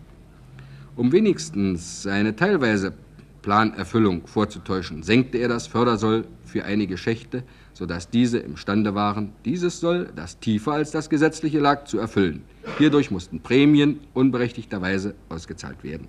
[0.96, 2.92] Um wenigstens eine teilweise
[3.42, 10.10] Planerfüllung vorzutäuschen, senkte er das Fördersoll für einige Schächte, sodass diese imstande waren, dieses Soll,
[10.14, 12.42] das tiefer als das gesetzliche lag, zu erfüllen.
[12.78, 16.08] Hierdurch mussten Prämien unberechtigterweise ausgezahlt werden.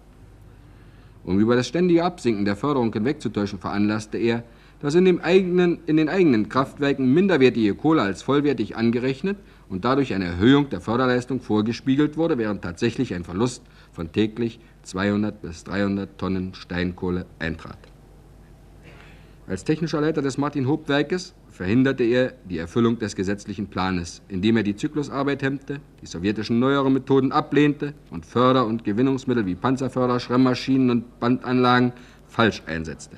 [1.23, 4.43] Um über das ständige Absinken der Förderung hinwegzutäuschen, veranlasste er,
[4.81, 9.37] dass in, eigenen, in den eigenen Kraftwerken minderwertige Kohle als vollwertig angerechnet
[9.69, 15.41] und dadurch eine Erhöhung der Förderleistung vorgespiegelt wurde, während tatsächlich ein Verlust von täglich 200
[15.41, 17.77] bis 300 Tonnen Steinkohle eintrat.
[19.47, 24.75] Als technischer Leiter des Martin-Hob-Werkes verhinderte er die Erfüllung des gesetzlichen Planes, indem er die
[24.75, 31.19] Zyklusarbeit hemmte, die sowjetischen neueren Methoden ablehnte und Förder- und Gewinnungsmittel wie Panzerförder, Schremmmaschinen und
[31.19, 31.91] Bandanlagen
[32.27, 33.17] falsch einsetzte.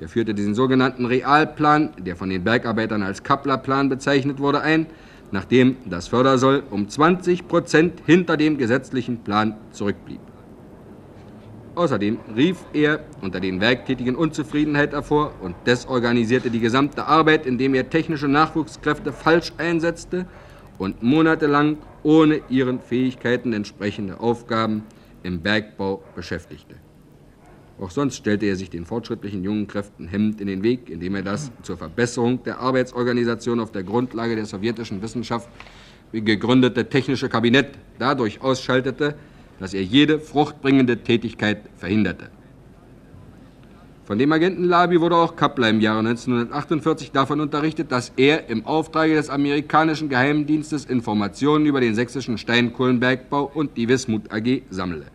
[0.00, 4.86] Er führte den sogenannten Realplan, der von den Bergarbeitern als Kapplerplan bezeichnet wurde, ein,
[5.30, 10.20] nachdem das Fördersoll um 20 Prozent hinter dem gesetzlichen Plan zurückblieb.
[11.74, 17.90] Außerdem rief er unter den Werktätigen Unzufriedenheit hervor und desorganisierte die gesamte Arbeit, indem er
[17.90, 20.26] technische Nachwuchskräfte falsch einsetzte
[20.78, 24.84] und monatelang ohne ihren Fähigkeiten entsprechende Aufgaben
[25.24, 26.76] im Bergbau beschäftigte.
[27.80, 31.22] Auch sonst stellte er sich den fortschrittlichen jungen Kräften hemmend in den Weg, indem er
[31.22, 35.48] das zur Verbesserung der Arbeitsorganisation auf der Grundlage der sowjetischen Wissenschaft
[36.12, 39.16] gegründete technische Kabinett dadurch ausschaltete,
[39.60, 42.28] dass er jede fruchtbringende Tätigkeit verhinderte.
[44.04, 48.66] Von dem Agenten Labi wurde auch Kappler im Jahre 1948 davon unterrichtet, dass er im
[48.66, 55.06] Auftrage des amerikanischen Geheimdienstes Informationen über den sächsischen Steinkohlenbergbau und die Wismut AG sammle.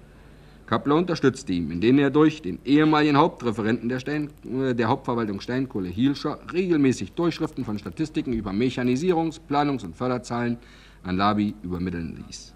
[0.65, 5.89] Kappler unterstützte ihn, indem er durch den ehemaligen Hauptreferenten der, Stein, äh, der Hauptverwaltung Steinkohle
[5.89, 10.58] Hielscher regelmäßig Durchschriften von Statistiken über Mechanisierungs-, Planungs- und Förderzahlen
[11.04, 12.56] an Labi übermitteln ließ.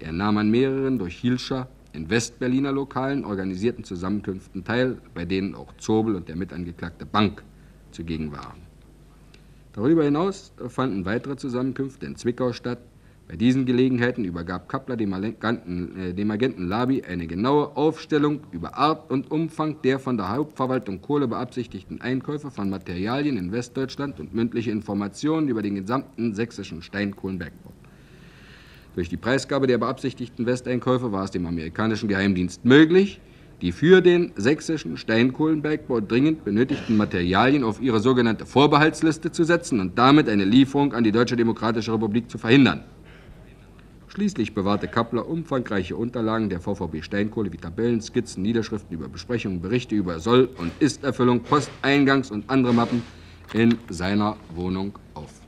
[0.00, 5.72] Er nahm an mehreren durch Hielscher in Westberliner Lokalen organisierten Zusammenkünften teil, bei denen auch
[5.76, 7.42] Zobel und der Mitangeklagte Bank
[7.90, 8.62] zugegen waren.
[9.72, 12.78] Darüber hinaus fanden weitere Zusammenkünfte in Zwickau statt,
[13.28, 18.76] bei diesen Gelegenheiten übergab Kappler dem Agenten, äh, dem Agenten Labi eine genaue Aufstellung über
[18.76, 24.34] Art und Umfang der von der Hauptverwaltung Kohle beabsichtigten Einkäufe von Materialien in Westdeutschland und
[24.34, 27.70] mündliche Informationen über den gesamten sächsischen Steinkohlenbergbau.
[29.00, 33.18] Durch die Preisgabe der beabsichtigten Westeinkäufe war es dem amerikanischen Geheimdienst möglich,
[33.62, 39.96] die für den sächsischen Steinkohlenbergbau dringend benötigten Materialien auf ihre sogenannte Vorbehaltsliste zu setzen und
[39.96, 42.84] damit eine Lieferung an die Deutsche Demokratische Republik zu verhindern.
[44.08, 49.94] Schließlich bewahrte Kappler umfangreiche Unterlagen der VVB Steinkohle wie Tabellen, Skizzen, Niederschriften über Besprechungen, Berichte
[49.94, 53.02] über Soll- und Isterfüllung, Posteingangs- und andere Mappen
[53.54, 55.40] in seiner Wohnung auf.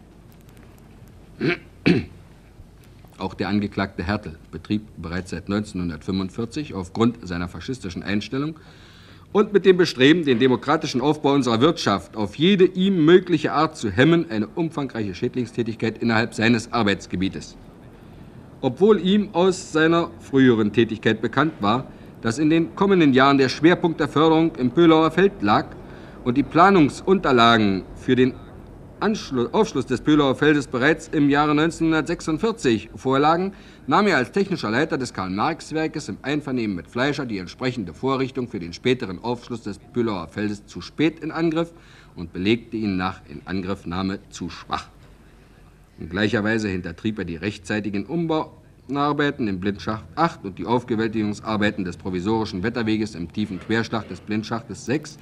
[3.18, 8.56] Auch der Angeklagte Hertel betrieb bereits seit 1945 aufgrund seiner faschistischen Einstellung
[9.32, 13.90] und mit dem Bestreben, den demokratischen Aufbau unserer Wirtschaft auf jede ihm mögliche Art zu
[13.90, 17.56] hemmen, eine umfangreiche Schädlingstätigkeit innerhalb seines Arbeitsgebietes.
[18.60, 21.86] Obwohl ihm aus seiner früheren Tätigkeit bekannt war,
[22.20, 25.66] dass in den kommenden Jahren der Schwerpunkt der Förderung im Pölauer Feld lag
[26.24, 28.34] und die Planungsunterlagen für den
[29.02, 33.52] Anschluss, Aufschluss des Pölauer Feldes bereits im Jahre 1946 vorlagen,
[33.88, 38.60] nahm er als technischer Leiter des Karl-Marx-Werkes im Einvernehmen mit Fleischer die entsprechende Vorrichtung für
[38.60, 41.72] den späteren Aufschluss des Pölauer Feldes zu spät in Angriff
[42.14, 44.88] und belegte ihn nach Inangriffnahme zu schwach.
[45.98, 51.96] In gleicher Weise hintertrieb er die rechtzeitigen Umbauarbeiten im Blindschacht 8 und die Aufgewältigungsarbeiten des
[51.96, 55.18] provisorischen Wetterweges im tiefen Querschlag des Blindschachtes 6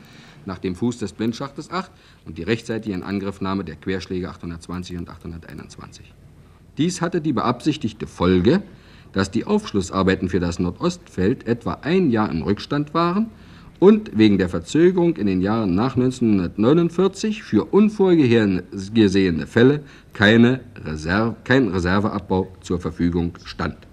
[0.46, 1.90] nach dem Fuß des Blindschachtes 8
[2.26, 6.12] und die rechtzeitige Angriffnahme der Querschläge 820 und 821.
[6.78, 8.62] Dies hatte die beabsichtigte Folge,
[9.12, 13.30] dass die Aufschlussarbeiten für das Nordostfeld etwa ein Jahr im Rückstand waren
[13.80, 19.82] und wegen der Verzögerung in den Jahren nach 1949 für unvorgesehene Fälle
[20.12, 23.89] keine Reserve, kein Reserveabbau zur Verfügung stand.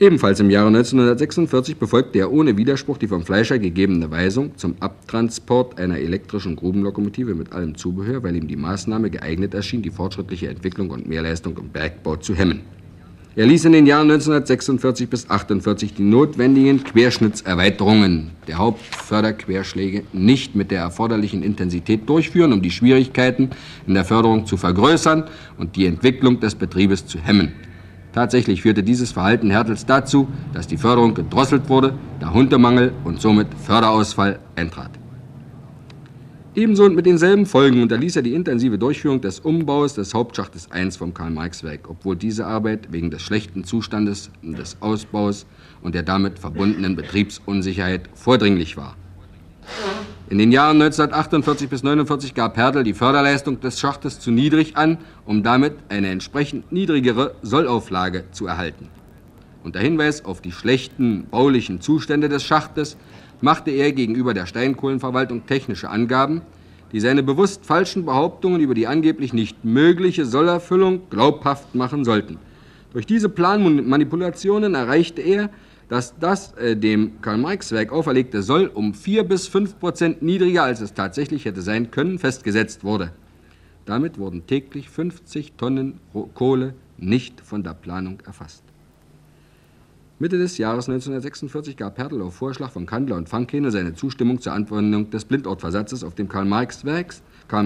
[0.00, 5.80] Ebenfalls im Jahre 1946 befolgte er ohne Widerspruch die vom Fleischer gegebene Weisung zum Abtransport
[5.80, 10.90] einer elektrischen Grubenlokomotive mit allem Zubehör, weil ihm die Maßnahme geeignet erschien, die fortschrittliche Entwicklung
[10.90, 12.60] und Mehrleistung im Bergbau zu hemmen.
[13.34, 20.70] Er ließ in den Jahren 1946 bis 1948 die notwendigen Querschnittserweiterungen der Hauptförderquerschläge nicht mit
[20.70, 23.50] der erforderlichen Intensität durchführen, um die Schwierigkeiten
[23.88, 25.24] in der Förderung zu vergrößern
[25.56, 27.52] und die Entwicklung des Betriebes zu hemmen.
[28.12, 33.48] Tatsächlich führte dieses Verhalten Hertels dazu, dass die Förderung gedrosselt wurde, da Huntemangel und somit
[33.54, 34.90] Förderausfall eintrat.
[36.54, 40.96] Ebenso und mit denselben Folgen unterließ er die intensive Durchführung des Umbaus des Hauptschachtes 1
[40.96, 45.46] vom Karl-Marx-Werk, obwohl diese Arbeit wegen des schlechten Zustandes des Ausbaus
[45.82, 48.96] und der damit verbundenen Betriebsunsicherheit vordringlich war.
[50.30, 54.98] In den Jahren 1948 bis 1949 gab Hertel die Förderleistung des Schachtes zu niedrig an,
[55.24, 58.88] um damit eine entsprechend niedrigere Sollauflage zu erhalten.
[59.64, 62.98] Unter Hinweis auf die schlechten baulichen Zustände des Schachtes
[63.40, 66.42] machte er gegenüber der Steinkohlenverwaltung technische Angaben,
[66.92, 72.36] die seine bewusst falschen Behauptungen über die angeblich nicht mögliche Sollerfüllung glaubhaft machen sollten.
[72.92, 75.48] Durch diese Planmanipulationen erreichte er,
[75.88, 80.94] dass das äh, dem Karl-Marx-Werk auferlegte Soll um 4 bis 5 Prozent niedriger, als es
[80.94, 83.12] tatsächlich hätte sein können, festgesetzt wurde.
[83.86, 85.98] Damit wurden täglich 50 Tonnen
[86.34, 88.62] Kohle nicht von der Planung erfasst.
[90.18, 94.52] Mitte des Jahres 1946 gab Hertel auf Vorschlag von Kandler und Fankhene seine Zustimmung zur
[94.52, 97.14] Anwendung des Blindortversatzes auf dem Karl-Marx-Werk,
[97.46, 97.64] Karl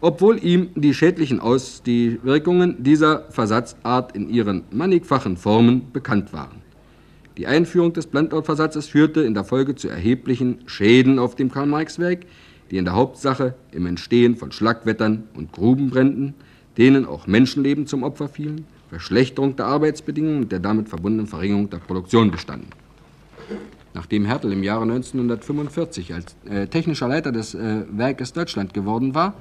[0.00, 6.67] obwohl ihm die schädlichen Auswirkungen dieser Versatzart in ihren mannigfachen Formen bekannt waren.
[7.38, 12.26] Die Einführung des Blendortversatzes führte in der Folge zu erheblichen Schäden auf dem Karl-Marx-Werk,
[12.72, 16.34] die in der Hauptsache im Entstehen von Schlagwettern und Grubenbränden,
[16.76, 21.78] denen auch Menschenleben zum Opfer fielen, Verschlechterung der Arbeitsbedingungen und der damit verbundenen Verringerung der
[21.78, 22.70] Produktion bestanden.
[23.94, 29.34] Nachdem Hertel im Jahre 1945 als äh, technischer Leiter des äh, Werkes Deutschland geworden war,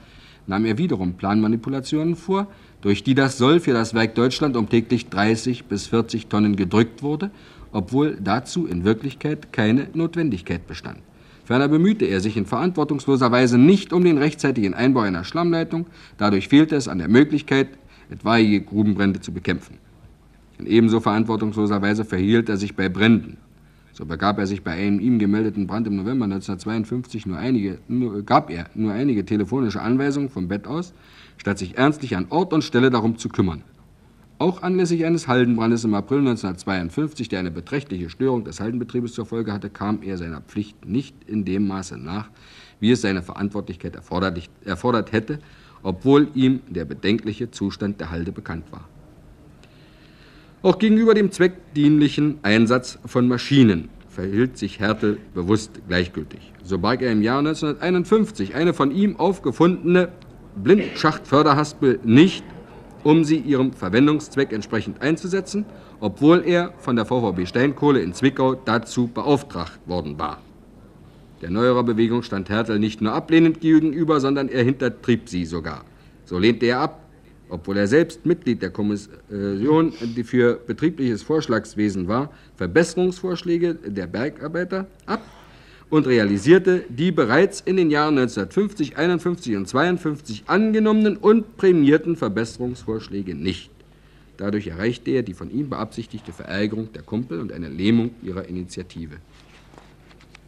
[0.46, 2.48] nahm er wiederum Planmanipulationen vor,
[2.82, 7.02] durch die das Soll für das Werk Deutschland um täglich 30 bis 40 Tonnen gedrückt
[7.02, 7.32] wurde
[7.78, 10.98] obwohl dazu in Wirklichkeit keine Notwendigkeit bestand.
[11.46, 15.86] Ferner bemühte er sich in verantwortungsloser Weise nicht um den rechtzeitigen Einbau einer Schlammleitung,
[16.18, 17.68] dadurch fehlte es an der Möglichkeit,
[18.10, 19.78] etwaige Grubenbrände zu bekämpfen.
[20.58, 23.38] In ebenso verantwortungsloser Weise verhielt er sich bei Bränden.
[23.94, 28.24] So begab er sich bei einem ihm gemeldeten Brand im November 1952 nur einige, nur,
[28.24, 30.94] gab er nur einige telefonische Anweisungen vom Bett aus,
[31.38, 33.62] statt sich ernstlich an Ort und Stelle darum zu kümmern.
[34.40, 39.52] Auch anlässlich eines Haldenbrandes im April 1952, der eine beträchtliche Störung des Haldenbetriebes zur Folge
[39.52, 42.30] hatte, kam er seiner Pflicht nicht in dem Maße nach,
[42.80, 45.40] wie es seine Verantwortlichkeit erfordert hätte,
[45.82, 48.88] obwohl ihm der bedenkliche Zustand der Halde bekannt war.
[50.62, 56.54] Auch gegenüber dem zweckdienlichen Einsatz von Maschinen verhielt sich Hertel bewusst gleichgültig.
[56.64, 60.10] So barg er im Jahr 1951 eine von ihm aufgefundene
[60.56, 62.44] Blindschachtförderhaspel nicht
[63.04, 65.66] um sie ihrem Verwendungszweck entsprechend einzusetzen,
[66.00, 70.42] obwohl er von der VVB Steinkohle in Zwickau dazu beauftragt worden war.
[71.42, 75.86] Der neuerer Bewegung stand Hertel nicht nur ablehnend gegenüber, sondern er hintertrieb sie sogar.
[76.26, 77.00] So lehnte er ab,
[77.50, 79.94] obwohl er selbst Mitglied der Kommission,
[80.24, 85.22] für betriebliches Vorschlagswesen war, Verbesserungsvorschläge der Bergarbeiter ab
[85.90, 93.36] und realisierte die bereits in den Jahren 1950, 51 und 52 angenommenen und prämierten Verbesserungsvorschläge
[93.36, 93.72] nicht.
[94.38, 99.18] Dadurch erreichte er die von ihm beabsichtigte Verärgerung der Kumpel und eine Lähmung ihrer Initiative.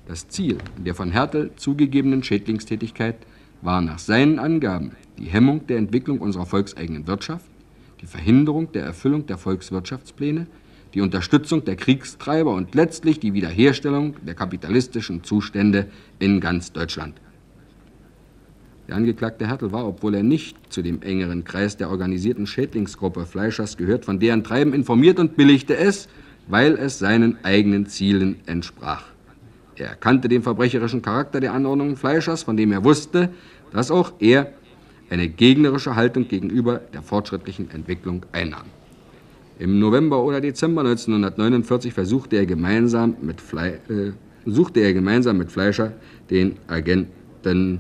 [0.08, 3.16] Das Ziel der von Hertel zugegebenen Schädlingstätigkeit
[3.62, 7.46] war nach seinen Angaben die Hemmung der Entwicklung unserer volkseigenen Wirtschaft,
[8.02, 10.48] die Verhinderung der Erfüllung der Volkswirtschaftspläne,
[10.94, 15.88] die Unterstützung der Kriegstreiber und letztlich die Wiederherstellung der kapitalistischen Zustände
[16.20, 17.16] in ganz Deutschland.
[18.88, 23.78] Der Angeklagte Hertel war, obwohl er nicht zu dem engeren Kreis der organisierten Schädlingsgruppe Fleischers
[23.78, 26.10] gehört, von deren Treiben informiert und billigte es,
[26.48, 29.04] weil es seinen eigenen Zielen entsprach.
[29.76, 33.30] Er erkannte den verbrecherischen Charakter der Anordnungen Fleischers, von dem er wusste,
[33.72, 34.54] dass auch er
[35.12, 38.66] eine gegnerische Haltung gegenüber der fortschrittlichen Entwicklung einnahm.
[39.60, 44.12] Im November oder Dezember 1949 versuchte er gemeinsam mit, Fle äh,
[44.46, 45.92] suchte er gemeinsam mit Fleischer
[46.30, 47.80] den Agenten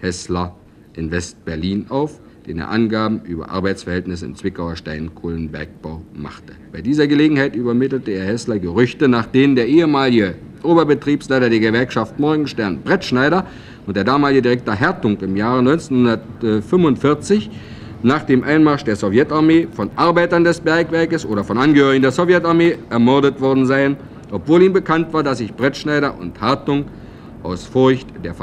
[0.00, 0.56] Hessler
[0.94, 6.54] in West-Berlin auf, den er Angaben über Arbeitsverhältnisse im Zwickauer Steinkohlenbergbau machte.
[6.72, 10.34] Bei dieser Gelegenheit übermittelte er Hessler Gerüchte, nach denen der ehemalige
[10.64, 13.46] Oberbetriebsleiter der Gewerkschaft Morgenstern Brettschneider
[13.86, 17.50] und der damalige Direktor Hertung im Jahre 1945
[18.04, 23.40] nach dem Einmarsch der Sowjetarmee von Arbeitern des Bergwerkes oder von Angehörigen der Sowjetarmee ermordet
[23.40, 23.96] worden seien,
[24.30, 26.84] obwohl ihm bekannt war, dass sich Brettschneider und Hartung
[27.42, 28.34] aus Furcht der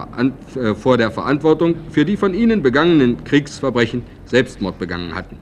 [0.55, 5.37] äh, vor der Verantwortung für die von ihnen begangenen Kriegsverbrechen Selbstmord begangen hatten.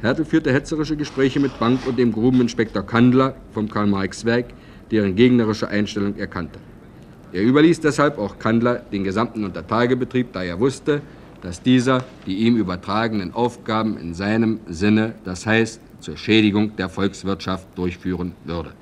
[0.00, 4.46] Hertel führte hetzerische Gespräche mit Bank und dem Grubeninspektor Kandler vom Karl-Marx-Werk,
[4.90, 6.58] deren gegnerische Einstellung er kannte.
[7.32, 11.00] Er überließ deshalb auch Kandler den gesamten Untertagebetrieb, da er wusste,
[11.44, 17.66] dass dieser die ihm übertragenen Aufgaben in seinem Sinne, das heißt zur Schädigung der Volkswirtschaft,
[17.76, 18.72] durchführen würde.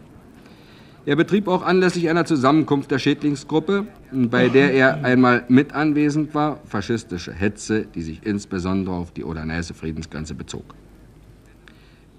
[1.04, 6.60] Er betrieb auch anlässlich einer Zusammenkunft der Schädlingsgruppe, bei der er einmal mit anwesend war,
[6.64, 10.62] faschistische Hetze, die sich insbesondere auf die Oder-Neiße-Friedensgrenze bezog.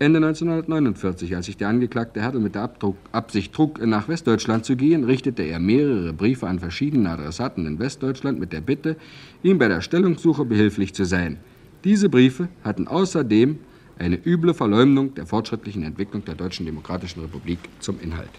[0.03, 4.75] Ende 1949, als sich der Angeklagte Hertel mit der Abdruck, Absicht trug, nach Westdeutschland zu
[4.75, 8.97] gehen, richtete er mehrere Briefe an verschiedene Adressaten in Westdeutschland mit der Bitte,
[9.43, 11.37] ihm bei der Stellungssuche behilflich zu sein.
[11.85, 13.59] Diese Briefe hatten außerdem
[13.97, 18.29] eine üble Verleumdung der fortschrittlichen Entwicklung der Deutschen Demokratischen Republik zum Inhalt.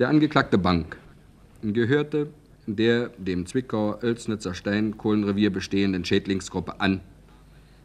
[0.00, 0.96] Der angeklagte Bank
[1.62, 2.30] gehörte
[2.66, 7.00] der dem Zwickauer Oelsnitzer Steinkohlenrevier bestehenden Schädlingsgruppe an,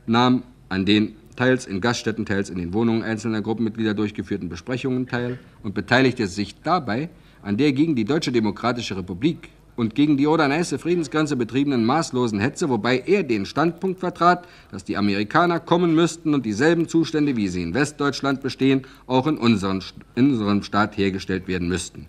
[0.06, 5.40] nahm an den teils in Gaststätten, teils in den Wohnungen einzelner Gruppenmitglieder durchgeführten Besprechungen teil
[5.64, 7.10] und beteiligte sich dabei
[7.42, 12.70] an der gegen die Deutsche Demokratische Republik und gegen die Oder-Neiße Friedensgrenze betriebenen maßlosen Hetze,
[12.70, 17.64] wobei er den Standpunkt vertrat, dass die Amerikaner kommen müssten und dieselben Zustände, wie sie
[17.64, 19.84] in Westdeutschland bestehen, auch in, unseren,
[20.16, 22.08] in unserem Staat hergestellt werden müssten.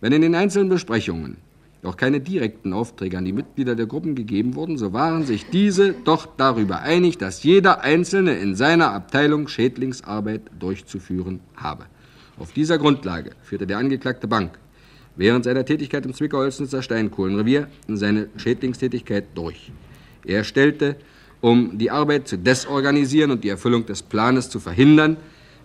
[0.00, 1.36] Wenn in den einzelnen Besprechungen
[1.82, 5.92] doch keine direkten Aufträge an die Mitglieder der Gruppen gegeben wurden, so waren sich diese
[5.92, 11.86] doch darüber einig, dass jeder Einzelne in seiner Abteilung Schädlingsarbeit durchzuführen habe.
[12.38, 14.58] Auf dieser Grundlage führte der Angeklagte Bank
[15.16, 19.72] während seiner Tätigkeit im Zwickau-Oelsnitzer Steinkohlenrevier seine Schädlingstätigkeit durch.
[20.24, 20.96] Er stellte,
[21.40, 25.16] um die Arbeit zu desorganisieren und die Erfüllung des Planes zu verhindern,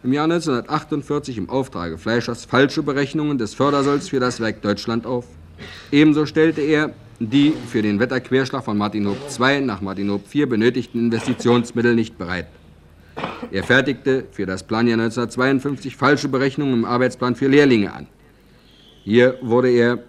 [0.04, 5.26] im Jahr 1948 im Auftrage Fleischers falsche Berechnungen des Fördersolls für das Werk Deutschland auf.
[5.92, 11.96] Ebenso stellte er die für den Wetterquerschlag von Martinhof II nach Martinhof IV benötigten Investitionsmittel
[11.96, 12.48] nicht bereit.
[13.52, 18.08] Er fertigte für das Planjahr 1952 falsche Berechnungen im Arbeitsplan für Lehrlinge an.
[19.04, 20.00] Hier wurde er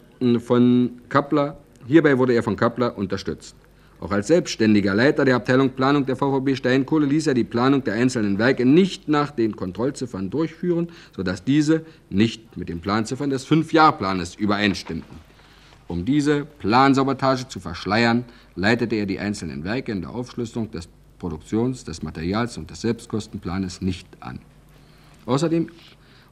[0.40, 3.54] von Kappler, hierbei wurde er von Kappler unterstützt.
[4.00, 7.94] Auch als selbstständiger Leiter der Abteilung Planung der VVB Steinkohle ließ er die Planung der
[7.94, 14.34] einzelnen Werke nicht nach den Kontrollziffern durchführen, sodass diese nicht mit den Planziffern des Fünfjahrplanes
[14.34, 15.25] übereinstimmten.
[15.88, 18.24] Um diese Plansabotage zu verschleiern,
[18.56, 23.80] leitete er die einzelnen Werke in der Aufschlüsselung des Produktions, des Materials und des Selbstkostenplanes
[23.80, 24.40] nicht an.
[25.26, 25.70] Außerdem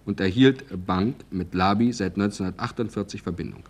[0.04, 3.62] und erhielt Bank mit Labi seit 1948 Verbindung.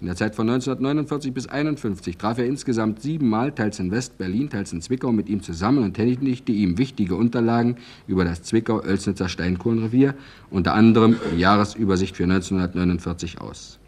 [0.00, 4.72] In der Zeit von 1949 bis 1951 traf er insgesamt siebenmal, teils in West-Berlin, teils
[4.72, 7.76] in Zwickau, mit ihm zusammen und tätigte ihm wichtige Unterlagen
[8.06, 10.14] über das Zwickau-Oelsnitzer Steinkohlenrevier,
[10.50, 13.79] unter anderem die Jahresübersicht für 1949 aus.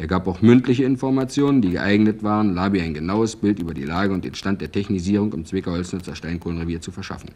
[0.00, 4.14] Er gab auch mündliche Informationen, die geeignet waren, Labi ein genaues Bild über die Lage
[4.14, 7.32] und den Stand der Technisierung im Zwickau-Oelsnitzer Steinkohlenrevier zu verschaffen.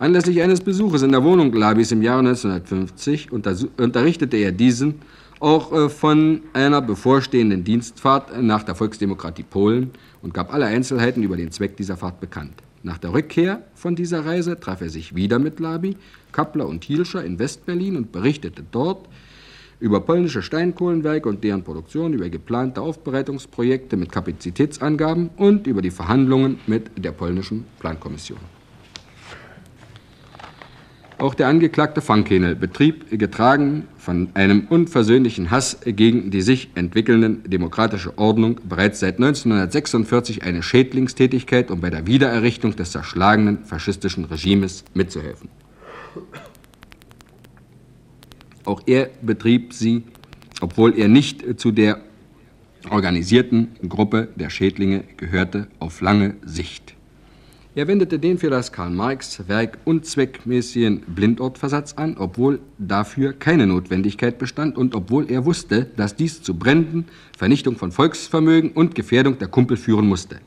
[0.00, 4.96] Anlässlich eines Besuches in der Wohnung Labis im Jahre 1950 unterrichtete er diesen
[5.38, 9.92] auch äh, von einer bevorstehenden Dienstfahrt nach der Volksdemokratie Polen
[10.22, 12.54] und gab alle Einzelheiten über den Zweck dieser Fahrt bekannt.
[12.82, 15.96] Nach der Rückkehr von dieser Reise traf er sich wieder mit Labi,
[16.32, 19.06] Kappler und Hielscher in Westberlin und berichtete dort
[19.82, 26.60] über polnische Steinkohlenwerke und deren Produktion, über geplante Aufbereitungsprojekte mit Kapazitätsangaben und über die Verhandlungen
[26.68, 28.38] mit der polnischen Plankommission.
[31.18, 38.16] Auch der Angeklagte Fankenel betrieb, getragen von einem unversöhnlichen Hass gegen die sich entwickelnde demokratische
[38.18, 45.48] Ordnung, bereits seit 1946 eine Schädlingstätigkeit, um bei der Wiedererrichtung des zerschlagenen faschistischen Regimes mitzuhelfen.
[48.64, 50.02] Auch er betrieb sie,
[50.60, 52.00] obwohl er nicht zu der
[52.90, 56.94] organisierten Gruppe der Schädlinge gehörte, auf lange Sicht.
[57.74, 64.94] Er wendete den für das Karl-Marx-Werk unzweckmäßigen Blindortversatz an, obwohl dafür keine Notwendigkeit bestand und
[64.94, 67.06] obwohl er wusste, dass dies zu Bränden,
[67.36, 70.40] Vernichtung von Volksvermögen und Gefährdung der Kumpel führen musste.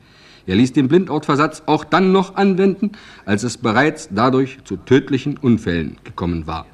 [0.46, 2.92] Er ließ den Blindortversatz auch dann noch anwenden,
[3.24, 6.66] als es bereits dadurch zu tödlichen Unfällen gekommen war.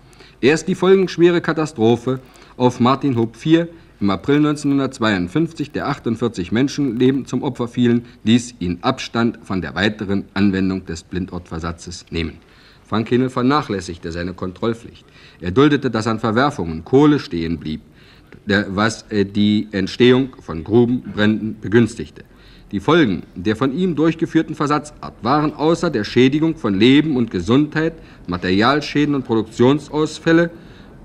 [0.42, 2.18] Erst die folgenschwere Katastrophe
[2.56, 3.68] auf Martin Hob IV
[4.00, 10.24] im April 1952 der 48 Menschenleben zum Opfer fielen, ließ ihn Abstand von der weiteren
[10.34, 12.38] Anwendung des Blindortversatzes nehmen.
[12.84, 15.06] Frank Hinel vernachlässigte seine Kontrollpflicht.
[15.40, 17.82] Er duldete, dass an Verwerfungen Kohle stehen blieb.
[18.46, 22.24] was die Entstehung von Grubenbränden begünstigte.
[22.72, 27.92] Die Folgen der von ihm durchgeführten Versatzart waren außer der Schädigung von Leben und Gesundheit,
[28.26, 30.50] Materialschäden und Produktionsausfälle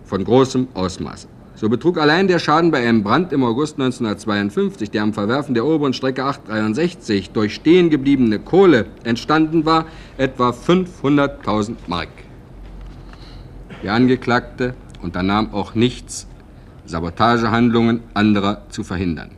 [0.05, 1.27] von großem Ausmaß.
[1.55, 5.65] So betrug allein der Schaden bei einem Brand im August 1952, der am Verwerfen der
[5.65, 9.87] oberen Strecke 863 durch stehen gebliebene Kohle entstanden war,
[10.17, 12.09] etwa 500.000 Mark.
[13.83, 16.27] Der Angeklagte unternahm auch nichts,
[16.85, 19.31] Sabotagehandlungen anderer zu verhindern.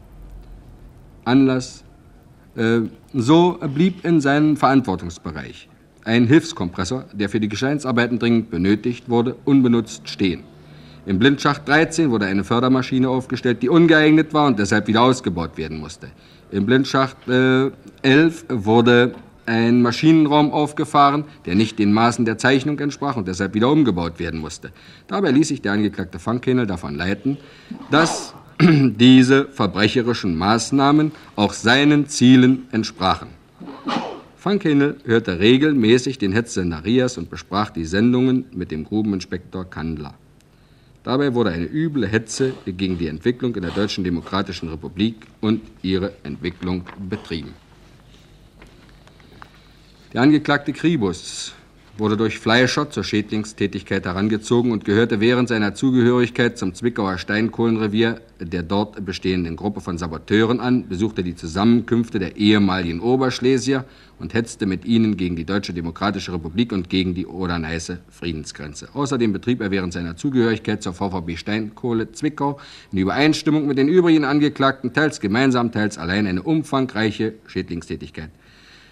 [1.25, 1.84] Anlass
[3.14, 5.70] so blieb in seinem Verantwortungsbereich
[6.05, 10.43] ein Hilfskompressor, der für die Gesteinsarbeiten dringend benötigt wurde, unbenutzt stehen.
[11.05, 15.80] Im Blindschacht 13 wurde eine Fördermaschine aufgestellt, die ungeeignet war und deshalb wieder ausgebaut werden
[15.80, 16.07] musste.
[16.51, 19.14] Im Blindschacht äh, 11 wurde
[19.45, 24.39] ein Maschinenraum aufgefahren, der nicht den Maßen der Zeichnung entsprach und deshalb wieder umgebaut werden
[24.39, 24.72] musste.
[25.07, 27.38] Dabei ließ sich der angeklagte Fankhänel davon leiten,
[27.89, 33.30] dass diese verbrecherischen Maßnahmen auch seinen Zielen entsprachen.
[34.36, 40.14] Fankhänel hörte regelmäßig den Hetzsender Rias und besprach die Sendungen mit dem Grubeninspektor Kandler.
[41.03, 46.12] Dabei wurde eine üble Hetze gegen die Entwicklung in der Deutschen Demokratischen Republik und ihre
[46.24, 47.53] Entwicklung betrieben.
[50.14, 51.53] Der angeklagte Kribus
[52.00, 58.64] wurde durch Fleischer zur Schädlingstätigkeit herangezogen und gehörte während seiner Zugehörigkeit zum Zwickauer Steinkohlenrevier der
[58.64, 63.86] dort bestehenden Gruppe von Saboteuren an, besuchte die Zusammenkünfte der ehemaligen Oberschlesier
[64.18, 68.89] und hetzte mit ihnen gegen die Deutsche Demokratische Republik und gegen die Oder-Neiße Friedensgrenze.
[68.93, 72.60] Außerdem betrieb er während seiner Zugehörigkeit zur VVB Steinkohle Zwickau
[72.91, 78.30] in Übereinstimmung mit den übrigen Angeklagten teils gemeinsam, teils allein eine umfangreiche Schädlingstätigkeit.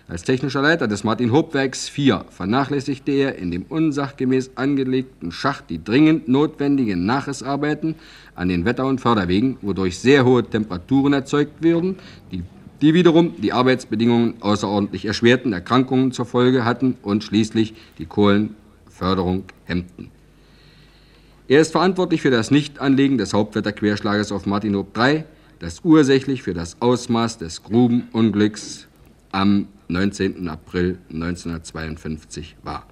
[0.10, 6.30] Als technischer Leiter des Martin-Hob-Werks 4 vernachlässigte er in dem unsachgemäß angelegten Schacht die dringend
[6.30, 7.96] notwendigen Nachrissarbeiten
[8.34, 11.98] an den Wetter- und Förderwegen, wodurch sehr hohe Temperaturen erzeugt würden,
[12.32, 12.44] die,
[12.82, 20.10] die wiederum die Arbeitsbedingungen außerordentlich erschwerten, Erkrankungen zur Folge hatten und schließlich die Kohlenförderung hemmten.
[21.50, 25.26] Er ist verantwortlich für das Nichtanlegen des Hauptwetterquerschlages auf Martinhof 3,
[25.60, 28.87] das ursächlich für das Ausmaß des Grubenunglücks
[29.38, 30.50] am 19.
[30.50, 32.88] April 1952 war.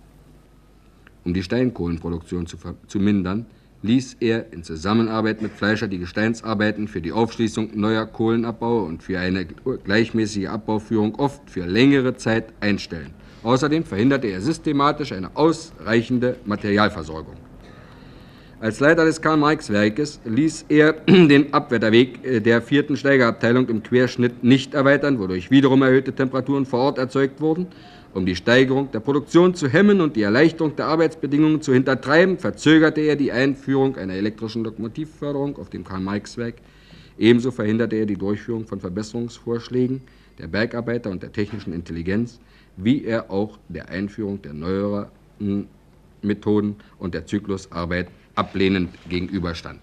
[1.23, 3.47] Um die Steinkohlenproduktion zu, zu mindern,
[3.81, 9.19] ließ er in Zusammenarbeit mit Fleischer die Gesteinsarbeiten für die Aufschließung neuer Kohlenabbaue und für
[9.19, 13.15] eine gleichmäßige Abbauführung oft für längere Zeit einstellen.
[13.41, 17.44] Außerdem verhinderte er systematisch eine ausreichende Materialversorgung.
[18.65, 24.73] Als Leiter des Karl-Marx-Werkes ließ er den Abwetterweg äh, der vierten Steigerabteilung im Querschnitt nicht
[24.73, 27.67] erweitern, wodurch wiederum erhöhte Temperaturen vor Ort erzeugt wurden.
[28.15, 33.01] Um die Steigerung der Produktion zu hemmen und die Erleichterung der Arbeitsbedingungen zu hintertreiben, verzögerte
[33.01, 36.55] er die Einführung einer elektrischen Lokomotivförderung auf dem Karl-Marx-Werk.
[37.19, 40.01] Ebenso verhinderte er die Durchführung von Verbesserungsvorschlägen
[40.39, 42.39] der Bergarbeiter und der technischen Intelligenz,
[42.77, 45.67] wie er auch der Einführung der neueren
[46.23, 49.79] Methoden und der Zyklusarbeit ablehnend gegenüberstand.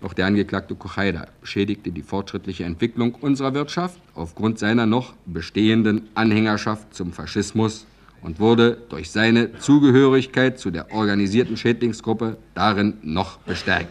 [0.00, 6.94] Auch der Angeklagte Kochaida schädigte die fortschrittliche Entwicklung unserer Wirtschaft aufgrund seiner noch bestehenden Anhängerschaft
[6.94, 7.84] zum Faschismus
[8.22, 13.88] und wurde durch seine Zugehörigkeit zu der organisierten Schädlingsgruppe darin noch bestärkt.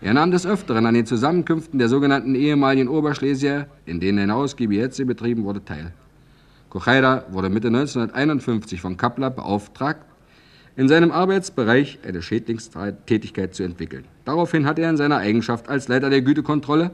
[0.00, 4.82] Er nahm des Öfteren an den Zusammenkünften der sogenannten ehemaligen Oberschlesier, in denen eine ausgiebige
[4.82, 5.92] Hetze betrieben wurde, teil.
[6.70, 10.04] Kochaida wurde Mitte 1951 von Kappler beauftragt,
[10.76, 14.04] in seinem Arbeitsbereich eine Schädlingstätigkeit zu entwickeln.
[14.24, 16.90] Daraufhin hat er in seiner Eigenschaft als Leiter der Gütekontrolle,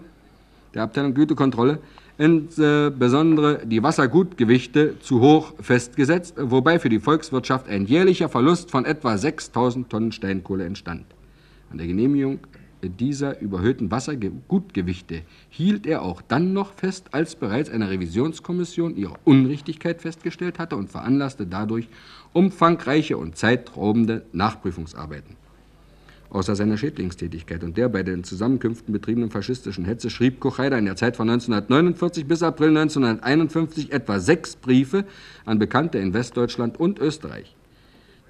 [0.74, 1.79] der Abteilung Gütekontrolle,
[2.18, 9.16] insbesondere die Wassergutgewichte zu hoch festgesetzt, wobei für die Volkswirtschaft ein jährlicher Verlust von etwa
[9.16, 11.05] 6000 Tonnen Steinkohle entstand.
[11.70, 12.41] An der Genehmigung
[12.83, 20.01] dieser überhöhten Wassergutgewichte hielt er auch dann noch fest, als bereits eine Revisionskommission ihre Unrichtigkeit
[20.01, 21.89] festgestellt hatte und veranlasste dadurch
[22.33, 25.37] umfangreiche und zeitraubende Nachprüfungsarbeiten.
[26.31, 30.97] Außer seiner Schädlingstätigkeit und der bei den Zusammenkünften betriebenen faschistischen Hetze schrieb Kocheider in der
[30.97, 35.05] Zeit von 1949 bis April 1951 etwa sechs Briefe
[35.47, 37.57] an Bekannte in Westdeutschland und Österreich.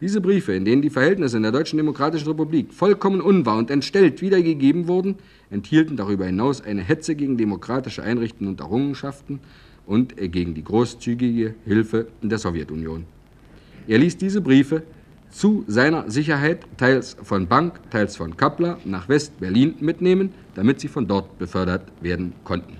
[0.01, 4.23] Diese Briefe, in denen die Verhältnisse in der Deutschen Demokratischen Republik vollkommen unwahr und entstellt
[4.23, 5.17] wiedergegeben wurden,
[5.51, 9.41] enthielten darüber hinaus eine Hetze gegen demokratische Einrichtungen und Errungenschaften
[9.87, 13.07] und gegen die großzügige Hilfe der Sowjetunion.
[13.89, 14.82] Er ließ diese Briefe
[15.30, 21.09] zu seiner Sicherheit teils von Bank, teils von Kappler nach West-Berlin mitnehmen, damit sie von
[21.09, 22.76] dort befördert werden konnten.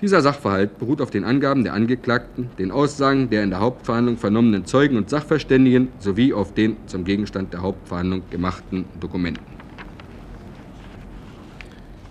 [0.00, 4.64] Dieser Sachverhalt beruht auf den Angaben der Angeklagten, den Aussagen der in der Hauptverhandlung vernommenen
[4.64, 9.42] Zeugen und Sachverständigen sowie auf den zum Gegenstand der Hauptverhandlung gemachten Dokumenten.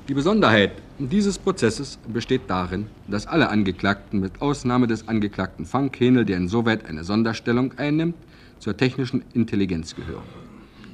[0.10, 6.26] Die Besonderheit dieses Prozesses besteht darin, dass alle Angeklagten mit Ausnahme des Angeklagten Frank Henel,
[6.26, 8.16] der insoweit eine Sonderstellung einnimmt,
[8.60, 10.24] zur technischen Intelligenz gehören.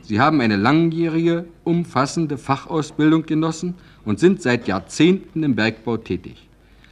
[0.01, 3.75] Sie haben eine langjährige, umfassende Fachausbildung genossen
[4.05, 6.47] und sind seit Jahrzehnten im Bergbau tätig.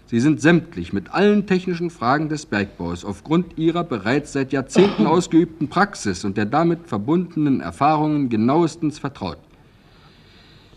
[0.06, 5.68] Sie sind sämtlich mit allen technischen Fragen des Bergbaus aufgrund ihrer bereits seit Jahrzehnten ausgeübten
[5.68, 9.40] Praxis und der damit verbundenen Erfahrungen genauestens vertraut.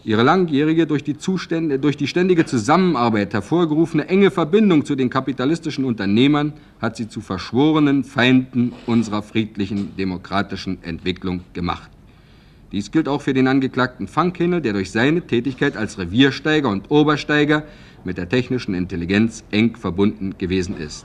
[0.03, 5.85] Ihre langjährige, durch die, Zustände, durch die ständige Zusammenarbeit hervorgerufene enge Verbindung zu den kapitalistischen
[5.85, 11.91] Unternehmern hat sie zu verschworenen Feinden unserer friedlichen demokratischen Entwicklung gemacht.
[12.73, 17.65] Dies gilt auch für den Angeklagten Funkhinnel, der durch seine Tätigkeit als Reviersteiger und Obersteiger
[18.03, 21.05] mit der technischen Intelligenz eng verbunden gewesen ist.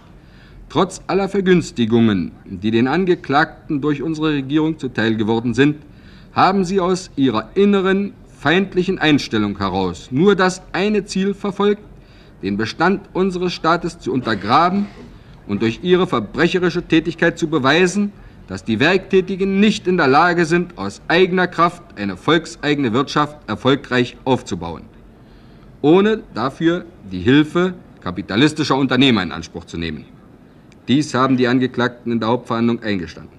[0.70, 5.78] Trotz aller Vergünstigungen, die den Angeklagten durch unsere Regierung zuteil geworden sind,
[6.32, 8.14] haben sie aus ihrer inneren
[8.46, 11.82] feindlichen Einstellung heraus nur das eine Ziel verfolgt,
[12.44, 14.86] den Bestand unseres Staates zu untergraben
[15.48, 18.12] und durch ihre verbrecherische Tätigkeit zu beweisen,
[18.48, 24.16] dass die Werktätigen nicht in der Lage sind, aus eigener Kraft eine volkseigene Wirtschaft erfolgreich
[24.26, 24.84] aufzubauen
[25.86, 30.06] ohne dafür die Hilfe kapitalistischer Unternehmer in Anspruch zu nehmen.
[30.88, 33.38] Dies haben die Angeklagten in der Hauptverhandlung eingestanden.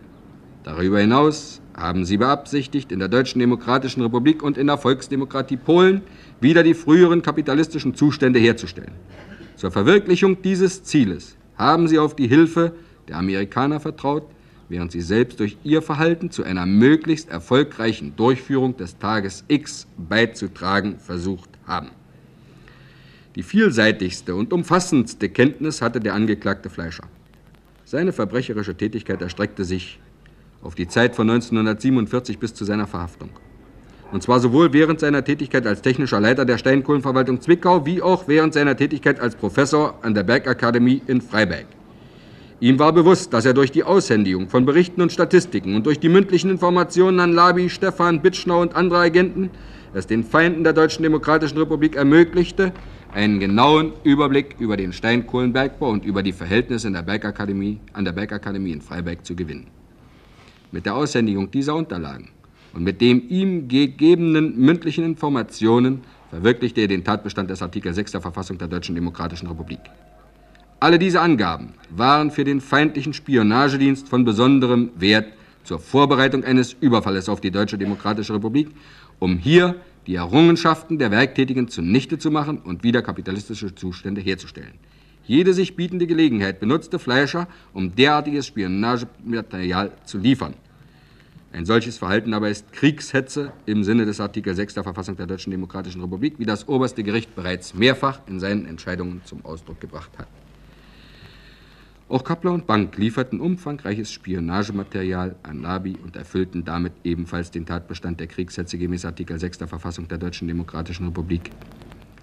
[0.63, 6.01] Darüber hinaus haben sie beabsichtigt, in der Deutschen Demokratischen Republik und in der Volksdemokratie Polen
[6.41, 8.93] wieder die früheren kapitalistischen Zustände herzustellen.
[9.57, 12.73] Zur Verwirklichung dieses Zieles haben sie auf die Hilfe
[13.09, 14.25] der Amerikaner vertraut,
[14.69, 20.99] während sie selbst durch ihr Verhalten zu einer möglichst erfolgreichen Durchführung des Tages X beizutragen
[20.99, 21.91] versucht haben.
[23.37, 27.05] Die vielseitigste und umfassendste Kenntnis hatte der Angeklagte Fleischer.
[27.85, 30.01] Seine verbrecherische Tätigkeit erstreckte sich
[30.67, 33.31] auf die Zeit von 1947 bis zu seiner Verhaftung.
[34.13, 38.55] Und zwar sowohl während seiner Tätigkeit als technischer Leiter der Steinkohlenverwaltung Zwickau wie auch während
[38.55, 41.67] seiner Tätigkeit als Professor an der Bergakademie in Freiberg.
[42.61, 46.09] Ihm war bewusst, dass er durch die Aushändigung von Berichten und Statistiken und durch die
[46.09, 49.51] mündlichen Informationen an Labi, Stefan, Bitschnau und andere Agenten
[49.97, 52.73] es den Feinden der Deutschen Demokratischen Republik ermöglichte,
[53.15, 58.13] einen genauen Überblick über den Steinkohlenbergbau und über die Verhältnisse in der Bergakademie, an der
[58.13, 59.69] Bergakademie in Freiberg zu gewinnen.
[60.73, 62.31] Mit der Aushändigung dieser Unterlagen
[62.75, 68.21] und mit dem ihm gegebenen mündlichen Informationen verwirklichte er den Tatbestand des Artikel 6 der
[68.21, 69.81] Verfassung der Deutschen Demokratischen Republik.
[70.81, 75.33] Alle diese Angaben waren für den feindlichen Spionagedienst von besonderem Wert
[75.65, 78.69] zur Vorbereitung eines Überfalles auf die Deutsche Demokratische Republik,
[79.19, 84.75] um hier die Errungenschaften der Werktätigen zunichte zu machen und wieder kapitalistische Zustände herzustellen.
[85.27, 90.55] Jede sich bietende Gelegenheit benutzte Fleischer, um derartiges Spionagematerial zu liefern.
[91.53, 95.51] Ein solches Verhalten aber ist Kriegshetze im Sinne des Artikel 6 der Verfassung der Deutschen
[95.51, 100.29] Demokratischen Republik, wie das oberste Gericht bereits mehrfach in seinen Entscheidungen zum Ausdruck gebracht hat.
[102.09, 108.21] Auch Kappler und Bank lieferten umfangreiches Spionagematerial an Nabi und erfüllten damit ebenfalls den Tatbestand
[108.21, 111.51] der Kriegshetze gemäß Artikel 6 der Verfassung der Deutschen Demokratischen Republik.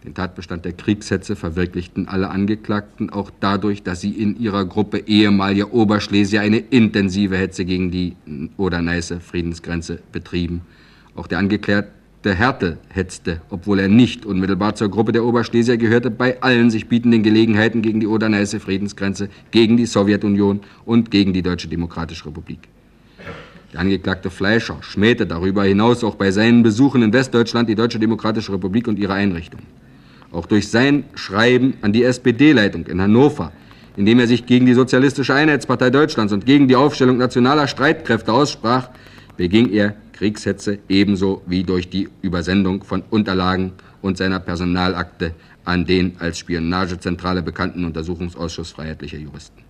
[0.03, 5.73] Den Tatbestand der Kriegshetze verwirklichten alle Angeklagten auch dadurch, dass sie in ihrer Gruppe ehemaliger
[5.73, 8.17] Oberschlesier eine intensive Hetze gegen die
[8.57, 10.61] Oder-Neiße Friedensgrenze betrieben.
[11.15, 11.91] Auch der Angeklärte
[12.25, 17.23] Härte hetzte, obwohl er nicht unmittelbar zur Gruppe der Oberschlesier gehörte, bei allen sich bietenden
[17.23, 22.59] Gelegenheiten gegen die Oder-Neiße Friedensgrenze, gegen die Sowjetunion und gegen die Deutsche Demokratische Republik.
[23.71, 28.53] Der Angeklagte Fleischer schmähte darüber hinaus auch bei seinen Besuchen in Westdeutschland die Deutsche Demokratische
[28.53, 29.65] Republik und ihre Einrichtungen.
[30.34, 33.51] Auch durch sein Schreiben an die SPD-Leitung in Hannover,
[33.95, 38.34] in dem er sich gegen die Sozialistische Einheitspartei Deutschlands und gegen die Aufstellung nationaler Streitkräfte
[38.34, 38.89] aussprach,
[39.38, 46.15] beging er Kriegshetze ebenso wie durch die Übersendung von Unterlagen und seiner Personalakte an den
[46.19, 49.61] als Spionagezentrale bekannten Untersuchungsausschuss freiheitlicher Juristen.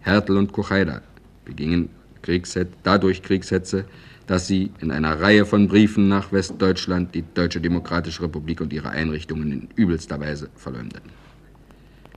[0.00, 1.00] Hertel und Kuchaida
[1.44, 1.88] begingen
[2.22, 3.86] Kriegshet dadurch Kriegshetze,
[4.26, 8.90] dass sie in einer Reihe von Briefen nach Westdeutschland die Deutsche Demokratische Republik und ihre
[8.90, 11.10] Einrichtungen in übelster Weise verleumdeten.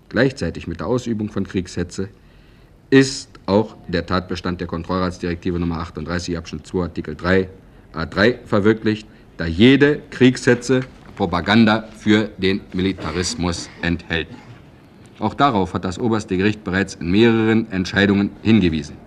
[0.09, 2.09] Gleichzeitig mit der Ausübung von Kriegshetze
[2.89, 7.49] ist auch der Tatbestand der Kontrollratsdirektive Nummer 38 Abschnitt 2 Artikel 3
[7.93, 10.81] A3 verwirklicht, da jede Kriegshetze
[11.15, 14.27] Propaganda für den Militarismus enthält.
[15.19, 19.06] Auch darauf hat das oberste Gericht bereits in mehreren Entscheidungen hingewiesen.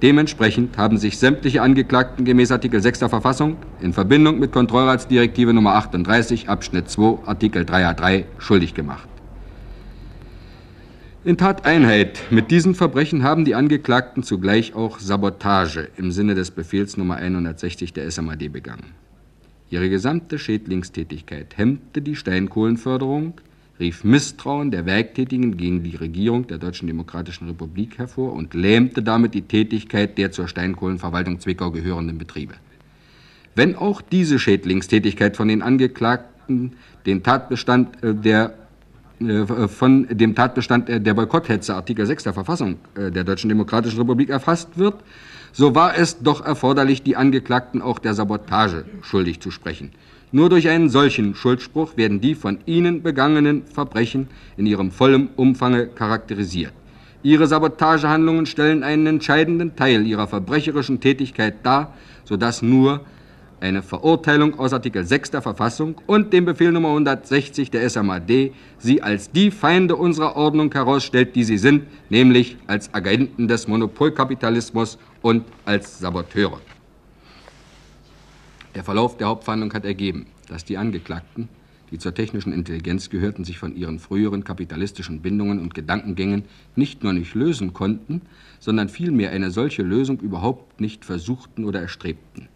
[0.00, 5.74] Dementsprechend haben sich sämtliche Angeklagten gemäß Artikel 6 der Verfassung in Verbindung mit Kontrollratsdirektive Nummer
[5.74, 9.08] 38 Abschnitt 2 Artikel 3a3 schuldig gemacht.
[11.24, 16.96] In Tateinheit mit diesen Verbrechen haben die Angeklagten zugleich auch Sabotage im Sinne des Befehls
[16.96, 18.94] Nummer 160 der SMAD begangen.
[19.68, 23.34] Ihre gesamte Schädlingstätigkeit hemmte die Steinkohlenförderung,
[23.80, 29.34] rief Misstrauen der Werktätigen gegen die Regierung der Deutschen Demokratischen Republik hervor und lähmte damit
[29.34, 32.54] die Tätigkeit der zur Steinkohlenverwaltung Zwickau gehörenden Betriebe.
[33.54, 36.72] Wenn auch diese Schädlingstätigkeit von den Angeklagten
[37.06, 38.54] den Tatbestand äh, der
[39.20, 44.30] äh, von dem Tatbestand der Boykotthetze Artikel 6 der Verfassung äh, der Deutschen Demokratischen Republik
[44.30, 44.94] erfasst wird,
[45.52, 49.90] so war es doch erforderlich, die Angeklagten auch der Sabotage schuldig zu sprechen.
[50.30, 55.86] Nur durch einen solchen Schuldspruch werden die von ihnen begangenen Verbrechen in ihrem vollen Umfange
[55.86, 56.72] charakterisiert.
[57.22, 63.00] Ihre Sabotagehandlungen stellen einen entscheidenden Teil ihrer verbrecherischen Tätigkeit dar, sodass nur
[63.60, 69.02] eine Verurteilung aus Artikel 6 der Verfassung und dem Befehl Nummer 160 der SMAD sie
[69.02, 75.44] als die Feinde unserer Ordnung herausstellt, die sie sind, nämlich als Agenten des Monopolkapitalismus und
[75.64, 76.60] als Saboteure.
[78.78, 81.48] Der Verlauf der Hauptverhandlung hat ergeben, dass die Angeklagten,
[81.90, 86.44] die zur technischen Intelligenz gehörten, sich von ihren früheren kapitalistischen Bindungen und Gedankengängen
[86.76, 88.22] nicht nur nicht lösen konnten,
[88.60, 92.46] sondern vielmehr eine solche Lösung überhaupt nicht versuchten oder erstrebten.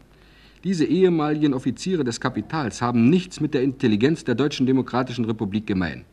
[0.62, 6.04] Diese ehemaligen Offiziere des Kapitals haben nichts mit der Intelligenz der Deutschen Demokratischen Republik gemein.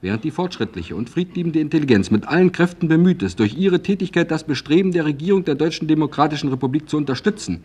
[0.00, 4.42] Während die fortschrittliche und friedliebende Intelligenz mit allen Kräften bemüht ist, durch ihre Tätigkeit das
[4.42, 7.60] Bestreben der Regierung der Deutschen Demokratischen Republik zu unterstützen,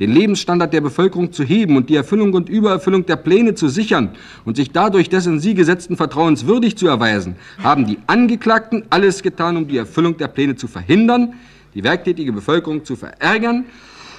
[0.00, 4.10] den Lebensstandard der Bevölkerung zu heben und die Erfüllung und Übererfüllung der Pläne zu sichern
[4.46, 9.22] und sich dadurch des in sie gesetzten Vertrauens würdig zu erweisen, haben die Angeklagten alles
[9.22, 11.34] getan, um die Erfüllung der Pläne zu verhindern,
[11.74, 13.66] die werktätige Bevölkerung zu verärgern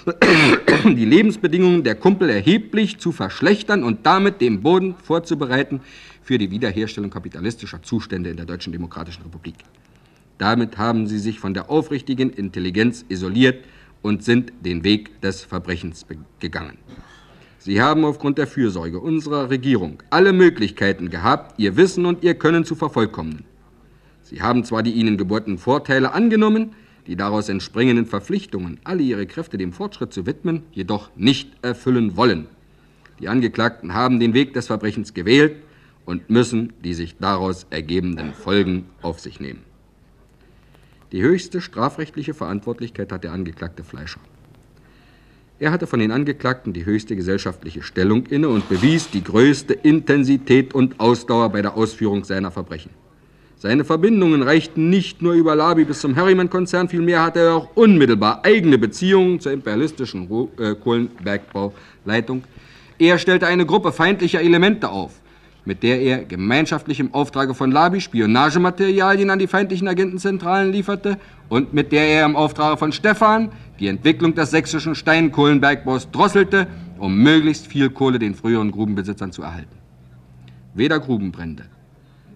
[0.86, 5.82] die Lebensbedingungen der Kumpel erheblich zu verschlechtern und damit den Boden vorzubereiten
[6.24, 9.56] für die Wiederherstellung kapitalistischer Zustände in der Deutschen Demokratischen Republik.
[10.38, 13.64] Damit haben sie sich von der aufrichtigen Intelligenz isoliert
[14.02, 16.06] und sind den Weg des Verbrechens
[16.40, 16.78] gegangen.
[17.60, 22.66] Sie haben aufgrund der Fürsorge unserer Regierung alle Möglichkeiten gehabt, ihr Wissen und ihr Können
[22.66, 23.46] zu vervollkommnen.
[24.24, 26.74] Sie haben zwar die ihnen geboten Vorteile angenommen,
[27.06, 32.48] die daraus entspringenden Verpflichtungen, alle ihre Kräfte dem Fortschritt zu widmen, jedoch nicht erfüllen wollen.
[33.20, 35.58] Die Angeklagten haben den Weg des Verbrechens gewählt
[36.06, 39.71] und müssen die sich daraus ergebenden Folgen auf sich nehmen.
[41.12, 44.22] Die höchste strafrechtliche Verantwortlichkeit hat der Angeklagte Fleischer.
[45.60, 50.74] Er hatte von den Angeklagten die höchste gesellschaftliche Stellung inne und bewies die größte Intensität
[50.74, 52.92] und Ausdauer bei der Ausführung seiner Verbrechen.
[53.58, 58.44] Seine Verbindungen reichten nicht nur über Labi bis zum Harriman-Konzern, vielmehr hatte er auch unmittelbar
[58.44, 62.44] eigene Beziehungen zur imperialistischen äh, Kohlenbergbauleitung.
[62.98, 65.21] Er stellte eine Gruppe feindlicher Elemente auf,
[65.66, 71.18] mit der er gemeinschaftlich im Auftrage von Labi Spionagematerialien an die feindlichen Agentenzentralen lieferte
[71.50, 77.16] und mit der er im Auftrage von Stefan die Entwicklung des sächsischen Steinkohlenbergbaus drosselte, um
[77.16, 79.76] möglichst viel Kohle den früheren Grubenbesitzern zu erhalten.
[80.74, 81.66] Weder Grubenbrände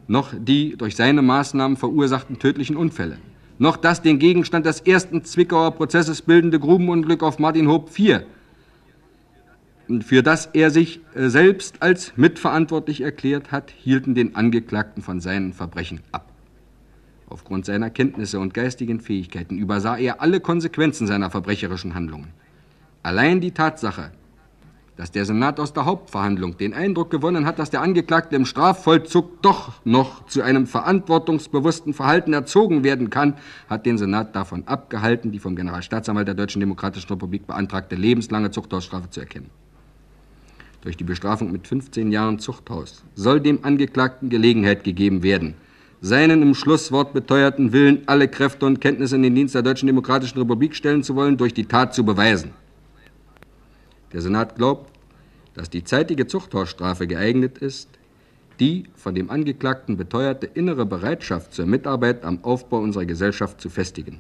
[0.08, 3.18] noch die durch seine Maßnahmen verursachten tödlichen Unfälle,
[3.58, 8.26] noch das den Gegenstand des ersten Zwickauer Prozesses bildende Grubenunglück auf Martin Hope 4,
[10.02, 15.54] für das er sich äh, selbst als mitverantwortlich erklärt hat, hielten den Angeklagten von seinen
[15.54, 16.32] Verbrechen ab.
[17.28, 22.30] Aufgrund seiner Kenntnisse und geistigen Fähigkeiten übersah er alle Konsequenzen seiner verbrecherischen Handlungen.
[23.04, 24.12] Allein die Tatsache,
[24.96, 29.42] dass der Senat aus der Hauptverhandlung den Eindruck gewonnen hat, dass der Angeklagte im Strafvollzug
[29.42, 33.36] doch noch zu einem verantwortungsbewussten Verhalten erzogen werden kann,
[33.70, 39.10] hat den Senat davon abgehalten, die vom Generalstaatsanwalt der Deutschen Demokratischen Republik beantragte lebenslange Zuchthausstrafe
[39.10, 39.50] zu erkennen.
[40.86, 45.56] Durch die Bestrafung mit 15 Jahren Zuchthaus soll dem Angeklagten Gelegenheit gegeben werden,
[46.00, 50.38] seinen im Schlusswort beteuerten Willen, alle Kräfte und Kenntnisse in den Dienst der Deutschen Demokratischen
[50.38, 52.52] Republik stellen zu wollen, durch die Tat zu beweisen.
[54.14, 54.92] Der Senat glaubt,
[55.56, 57.90] dass die zeitige Zuchthausstrafe geeignet ist,
[58.60, 64.20] die von dem Angeklagten beteuerte innere Bereitschaft zur Mitarbeit am Aufbau unserer Gesellschaft zu festigen.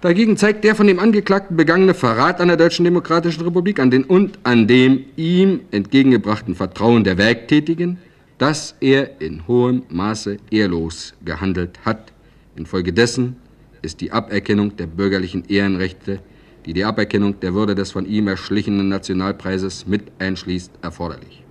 [0.00, 4.04] Dagegen zeigt der von dem Angeklagten begangene Verrat an der Deutschen Demokratischen Republik an den
[4.04, 7.98] und an dem ihm entgegengebrachten Vertrauen der Werktätigen,
[8.38, 12.12] dass er in hohem Maße ehrlos gehandelt hat.
[12.56, 13.36] Infolgedessen
[13.82, 16.20] ist die Aberkennung der bürgerlichen Ehrenrechte
[16.66, 21.42] die die Aberkennung der Würde des von ihm erschlichenen Nationalpreises mit einschließt, erforderlich.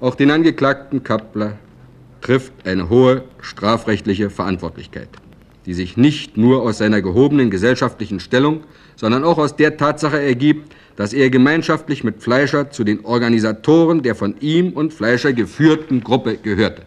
[0.00, 1.58] Auch den Angeklagten Kappler
[2.20, 5.08] trifft eine hohe strafrechtliche Verantwortlichkeit,
[5.66, 8.62] die sich nicht nur aus seiner gehobenen gesellschaftlichen Stellung,
[8.94, 14.14] sondern auch aus der Tatsache ergibt, dass er gemeinschaftlich mit Fleischer zu den Organisatoren der
[14.14, 16.82] von ihm und Fleischer geführten Gruppe gehörte.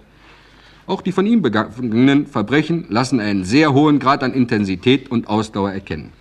[0.87, 5.71] Auch die von ihm begangenen Verbrechen lassen einen sehr hohen Grad an Intensität und Ausdauer
[5.71, 6.11] erkennen.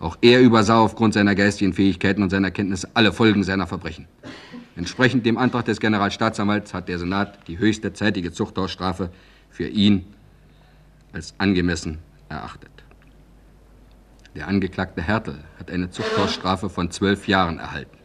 [0.00, 4.06] Auch er übersah aufgrund seiner geistigen Fähigkeiten und seiner Kenntnisse alle Folgen seiner Verbrechen.
[4.76, 9.10] Entsprechend dem Antrag des Generalstaatsanwalts hat der Senat die höchste zeitige Zuchthausstrafe
[9.50, 10.04] für ihn
[11.12, 11.98] als angemessen
[12.28, 12.70] erachtet.
[14.34, 17.96] Der Angeklagte Hertel hat eine Zuchthausstrafe von zwölf Jahren erhalten.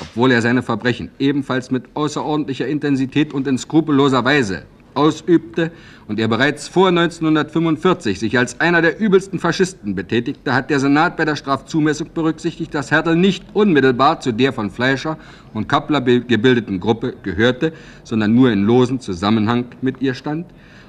[0.00, 5.70] Obwohl er seine Verbrechen ebenfalls mit außerordentlicher Intensität und in skrupelloser Weise ausübte
[6.08, 11.16] und er bereits vor 1945 sich als einer der übelsten Faschisten betätigte, hat der Senat
[11.16, 15.18] bei der Strafzumessung berücksichtigt, dass Hertel nicht unmittelbar zu der von Fleischer
[15.52, 17.72] und Kappler gebildeten Gruppe gehörte,
[18.04, 20.46] sondern nur in losen Zusammenhang mit ihr stand.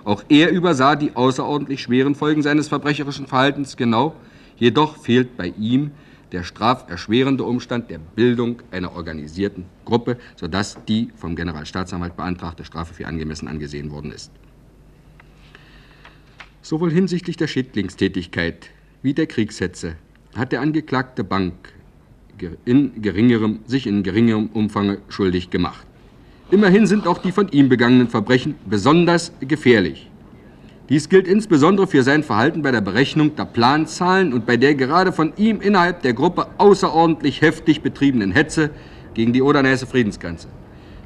[0.07, 4.15] Auch er übersah die außerordentlich schweren Folgen seines verbrecherischen Verhaltens genau,
[4.55, 5.91] jedoch fehlt bei ihm
[6.31, 13.05] der straferschwerende Umstand der Bildung einer organisierten Gruppe, sodass die vom Generalstaatsanwalt beantragte Strafe für
[13.05, 14.31] angemessen angesehen worden ist.
[16.61, 18.69] Sowohl hinsichtlich der Schädlingstätigkeit
[19.01, 19.97] wie der Kriegshetze
[20.37, 21.73] hat der angeklagte Bank
[22.63, 25.85] in geringerem, sich in geringerem Umfang schuldig gemacht.
[26.49, 30.09] Immerhin sind auch die von ihm begangenen Verbrechen besonders gefährlich.
[30.87, 35.11] Dies gilt insbesondere für sein Verhalten bei der Berechnung der Planzahlen und bei der gerade
[35.11, 38.69] von ihm innerhalb der Gruppe außerordentlich heftig betriebenen Hetze
[39.13, 40.47] gegen die Odernäse Friedensgrenze.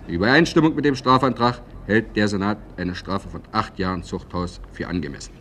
[0.07, 4.87] In Übereinstimmung mit dem Strafantrag hält der Senat eine Strafe von acht Jahren Zuchthaus für
[4.87, 5.40] angemessen.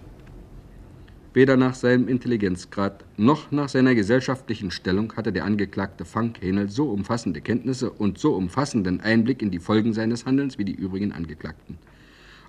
[1.33, 6.91] Weder nach seinem Intelligenzgrad noch nach seiner gesellschaftlichen Stellung hatte der Angeklagte Frank Henel so
[6.91, 11.79] umfassende Kenntnisse und so umfassenden Einblick in die Folgen seines Handelns wie die übrigen Angeklagten.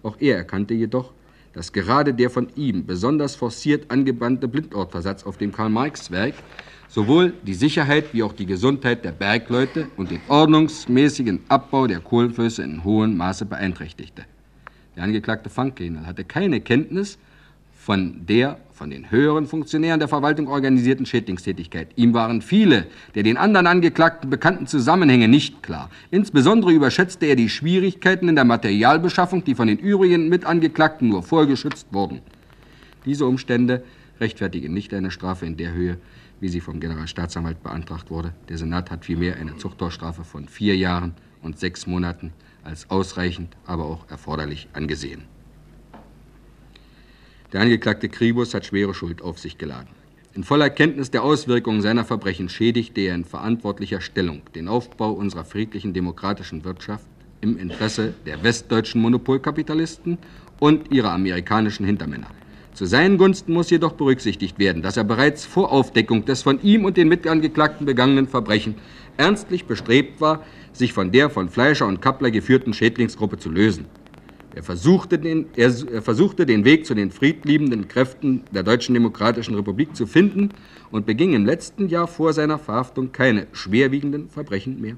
[0.02, 1.12] Auch er erkannte jedoch,
[1.54, 6.34] dass gerade der von ihm besonders forciert angebannte Blindortversatz auf dem Karl-Marx-Werk
[6.88, 12.64] sowohl die Sicherheit wie auch die Gesundheit der Bergleute und den ordnungsmäßigen Abbau der Kohlenflöße
[12.64, 14.26] in hohem Maße beeinträchtigte.
[14.96, 17.20] Der Angeklagte Funkkenel hatte keine Kenntnis
[17.82, 21.90] von der von den höheren Funktionären der Verwaltung organisierten Schädlingstätigkeit.
[21.98, 25.92] Ihm waren viele der den anderen Angeklagten bekannten Zusammenhänge nicht klar.
[26.10, 31.94] Insbesondere überschätzte er die Schwierigkeiten in der Materialbeschaffung, die von den übrigen Mitangeklagten nur vorgeschützt
[31.94, 32.22] wurden.
[33.06, 33.84] Diese Umstände
[34.20, 35.98] rechtfertigen nicht eine Strafe in der Höhe,
[36.40, 38.34] wie sie vom Generalstaatsanwalt beantragt wurde.
[38.50, 41.14] Der Senat hat vielmehr eine Zuchttorstrafe von vier Jahren
[41.44, 45.26] und sechs Monaten als ausreichend, aber auch erforderlich angesehen.
[47.54, 49.90] Der Angeklagte Kribus hat schwere Schuld auf sich geladen.
[50.34, 55.44] In voller Kenntnis der Auswirkungen seiner Verbrechen schädigte er in verantwortlicher Stellung den Aufbau unserer
[55.44, 57.06] friedlichen demokratischen Wirtschaft
[57.42, 60.18] im Interesse der westdeutschen Monopolkapitalisten
[60.62, 62.28] und ihrer amerikanischen Hintermänner.
[62.74, 66.86] Zu seinen Gunsten muss jedoch berücksichtigt werden, dass er bereits vor Aufdeckung des von ihm
[66.86, 68.76] und den Mitangeklagten begangenen Verbrechen
[69.18, 73.88] ernstlich bestrebt war, sich von der von Fleischer und Kappler geführten Schädlingsgruppe zu lösen.
[74.54, 79.56] Er versuchte, den, er, er versuchte den Weg zu den friedliebenden Kräften der Deutschen Demokratischen
[79.56, 80.50] Republik zu finden
[80.92, 84.98] und beging im letzten Jahr vor seiner Verhaftung keine schwerwiegenden Verbrechen mehr.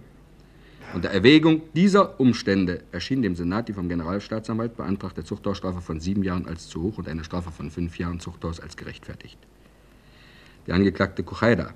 [0.94, 6.48] Unter Erwägung dieser Umstände erschien dem Senat die vom Generalstaatsanwalt beantragte Zuchthausstrafe von sieben Jahren
[6.48, 9.40] als zu hoch und eine Strafe von fünf Jahren Zuchthaus als gerechtfertigt.
[10.68, 11.74] Der Angeklagte Kuchaida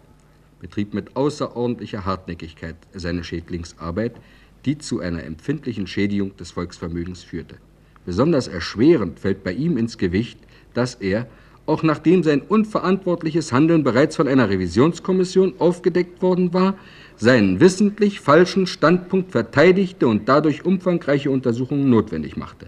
[0.59, 4.15] betrieb mit außerordentlicher Hartnäckigkeit seine Schädlingsarbeit,
[4.65, 7.57] die zu einer empfindlichen Schädigung des Volksvermögens führte.
[8.07, 10.39] Besonders erschwerend fällt bei ihm ins Gewicht,
[10.73, 11.27] dass er,
[11.65, 16.75] auch nachdem sein unverantwortliches Handeln bereits von einer Revisionskommission aufgedeckt worden war,
[17.17, 22.67] seinen wissentlich falschen Standpunkt verteidigte und dadurch umfangreiche Untersuchungen notwendig machte.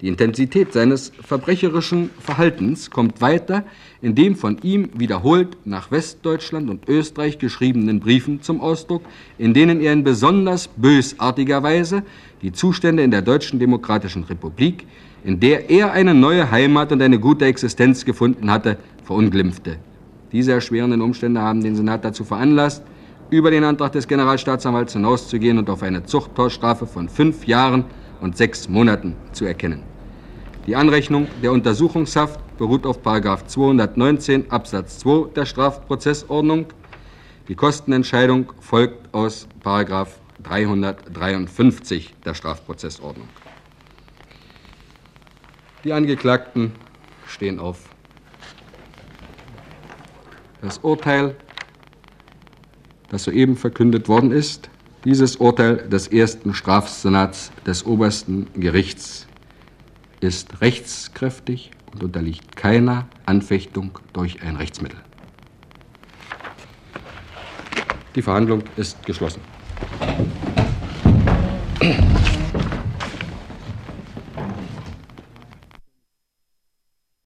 [0.00, 3.64] Die Intensität seines verbrecherischen Verhaltens kommt weiter
[4.00, 9.02] in dem von ihm wiederholt nach Westdeutschland und Österreich geschriebenen Briefen zum Ausdruck,
[9.38, 12.04] in denen er in besonders bösartiger Weise
[12.42, 14.86] die Zustände in der Deutschen Demokratischen Republik,
[15.24, 19.78] in der er eine neue Heimat und eine gute Existenz gefunden hatte, verunglimpfte.
[20.30, 22.84] Diese erschwerenden Umstände haben den Senat dazu veranlasst,
[23.30, 27.84] über den Antrag des Generalstaatsanwalts hinauszugehen und auf eine Zuchttauschstrafe von fünf Jahren
[28.20, 29.82] und sechs Monaten zu erkennen.
[30.66, 36.66] Die Anrechnung der Untersuchungshaft beruht auf 219 Absatz 2 der Strafprozessordnung.
[37.48, 43.28] Die Kostenentscheidung folgt aus 353 der Strafprozessordnung.
[45.84, 46.72] Die Angeklagten
[47.26, 47.88] stehen auf.
[50.60, 51.36] Das Urteil,
[53.10, 54.70] das soeben verkündet worden ist,
[55.08, 59.26] dieses Urteil des ersten Strafsenats des obersten Gerichts
[60.20, 64.98] ist rechtskräftig und unterliegt keiner Anfechtung durch ein Rechtsmittel.
[68.14, 69.40] Die Verhandlung ist geschlossen.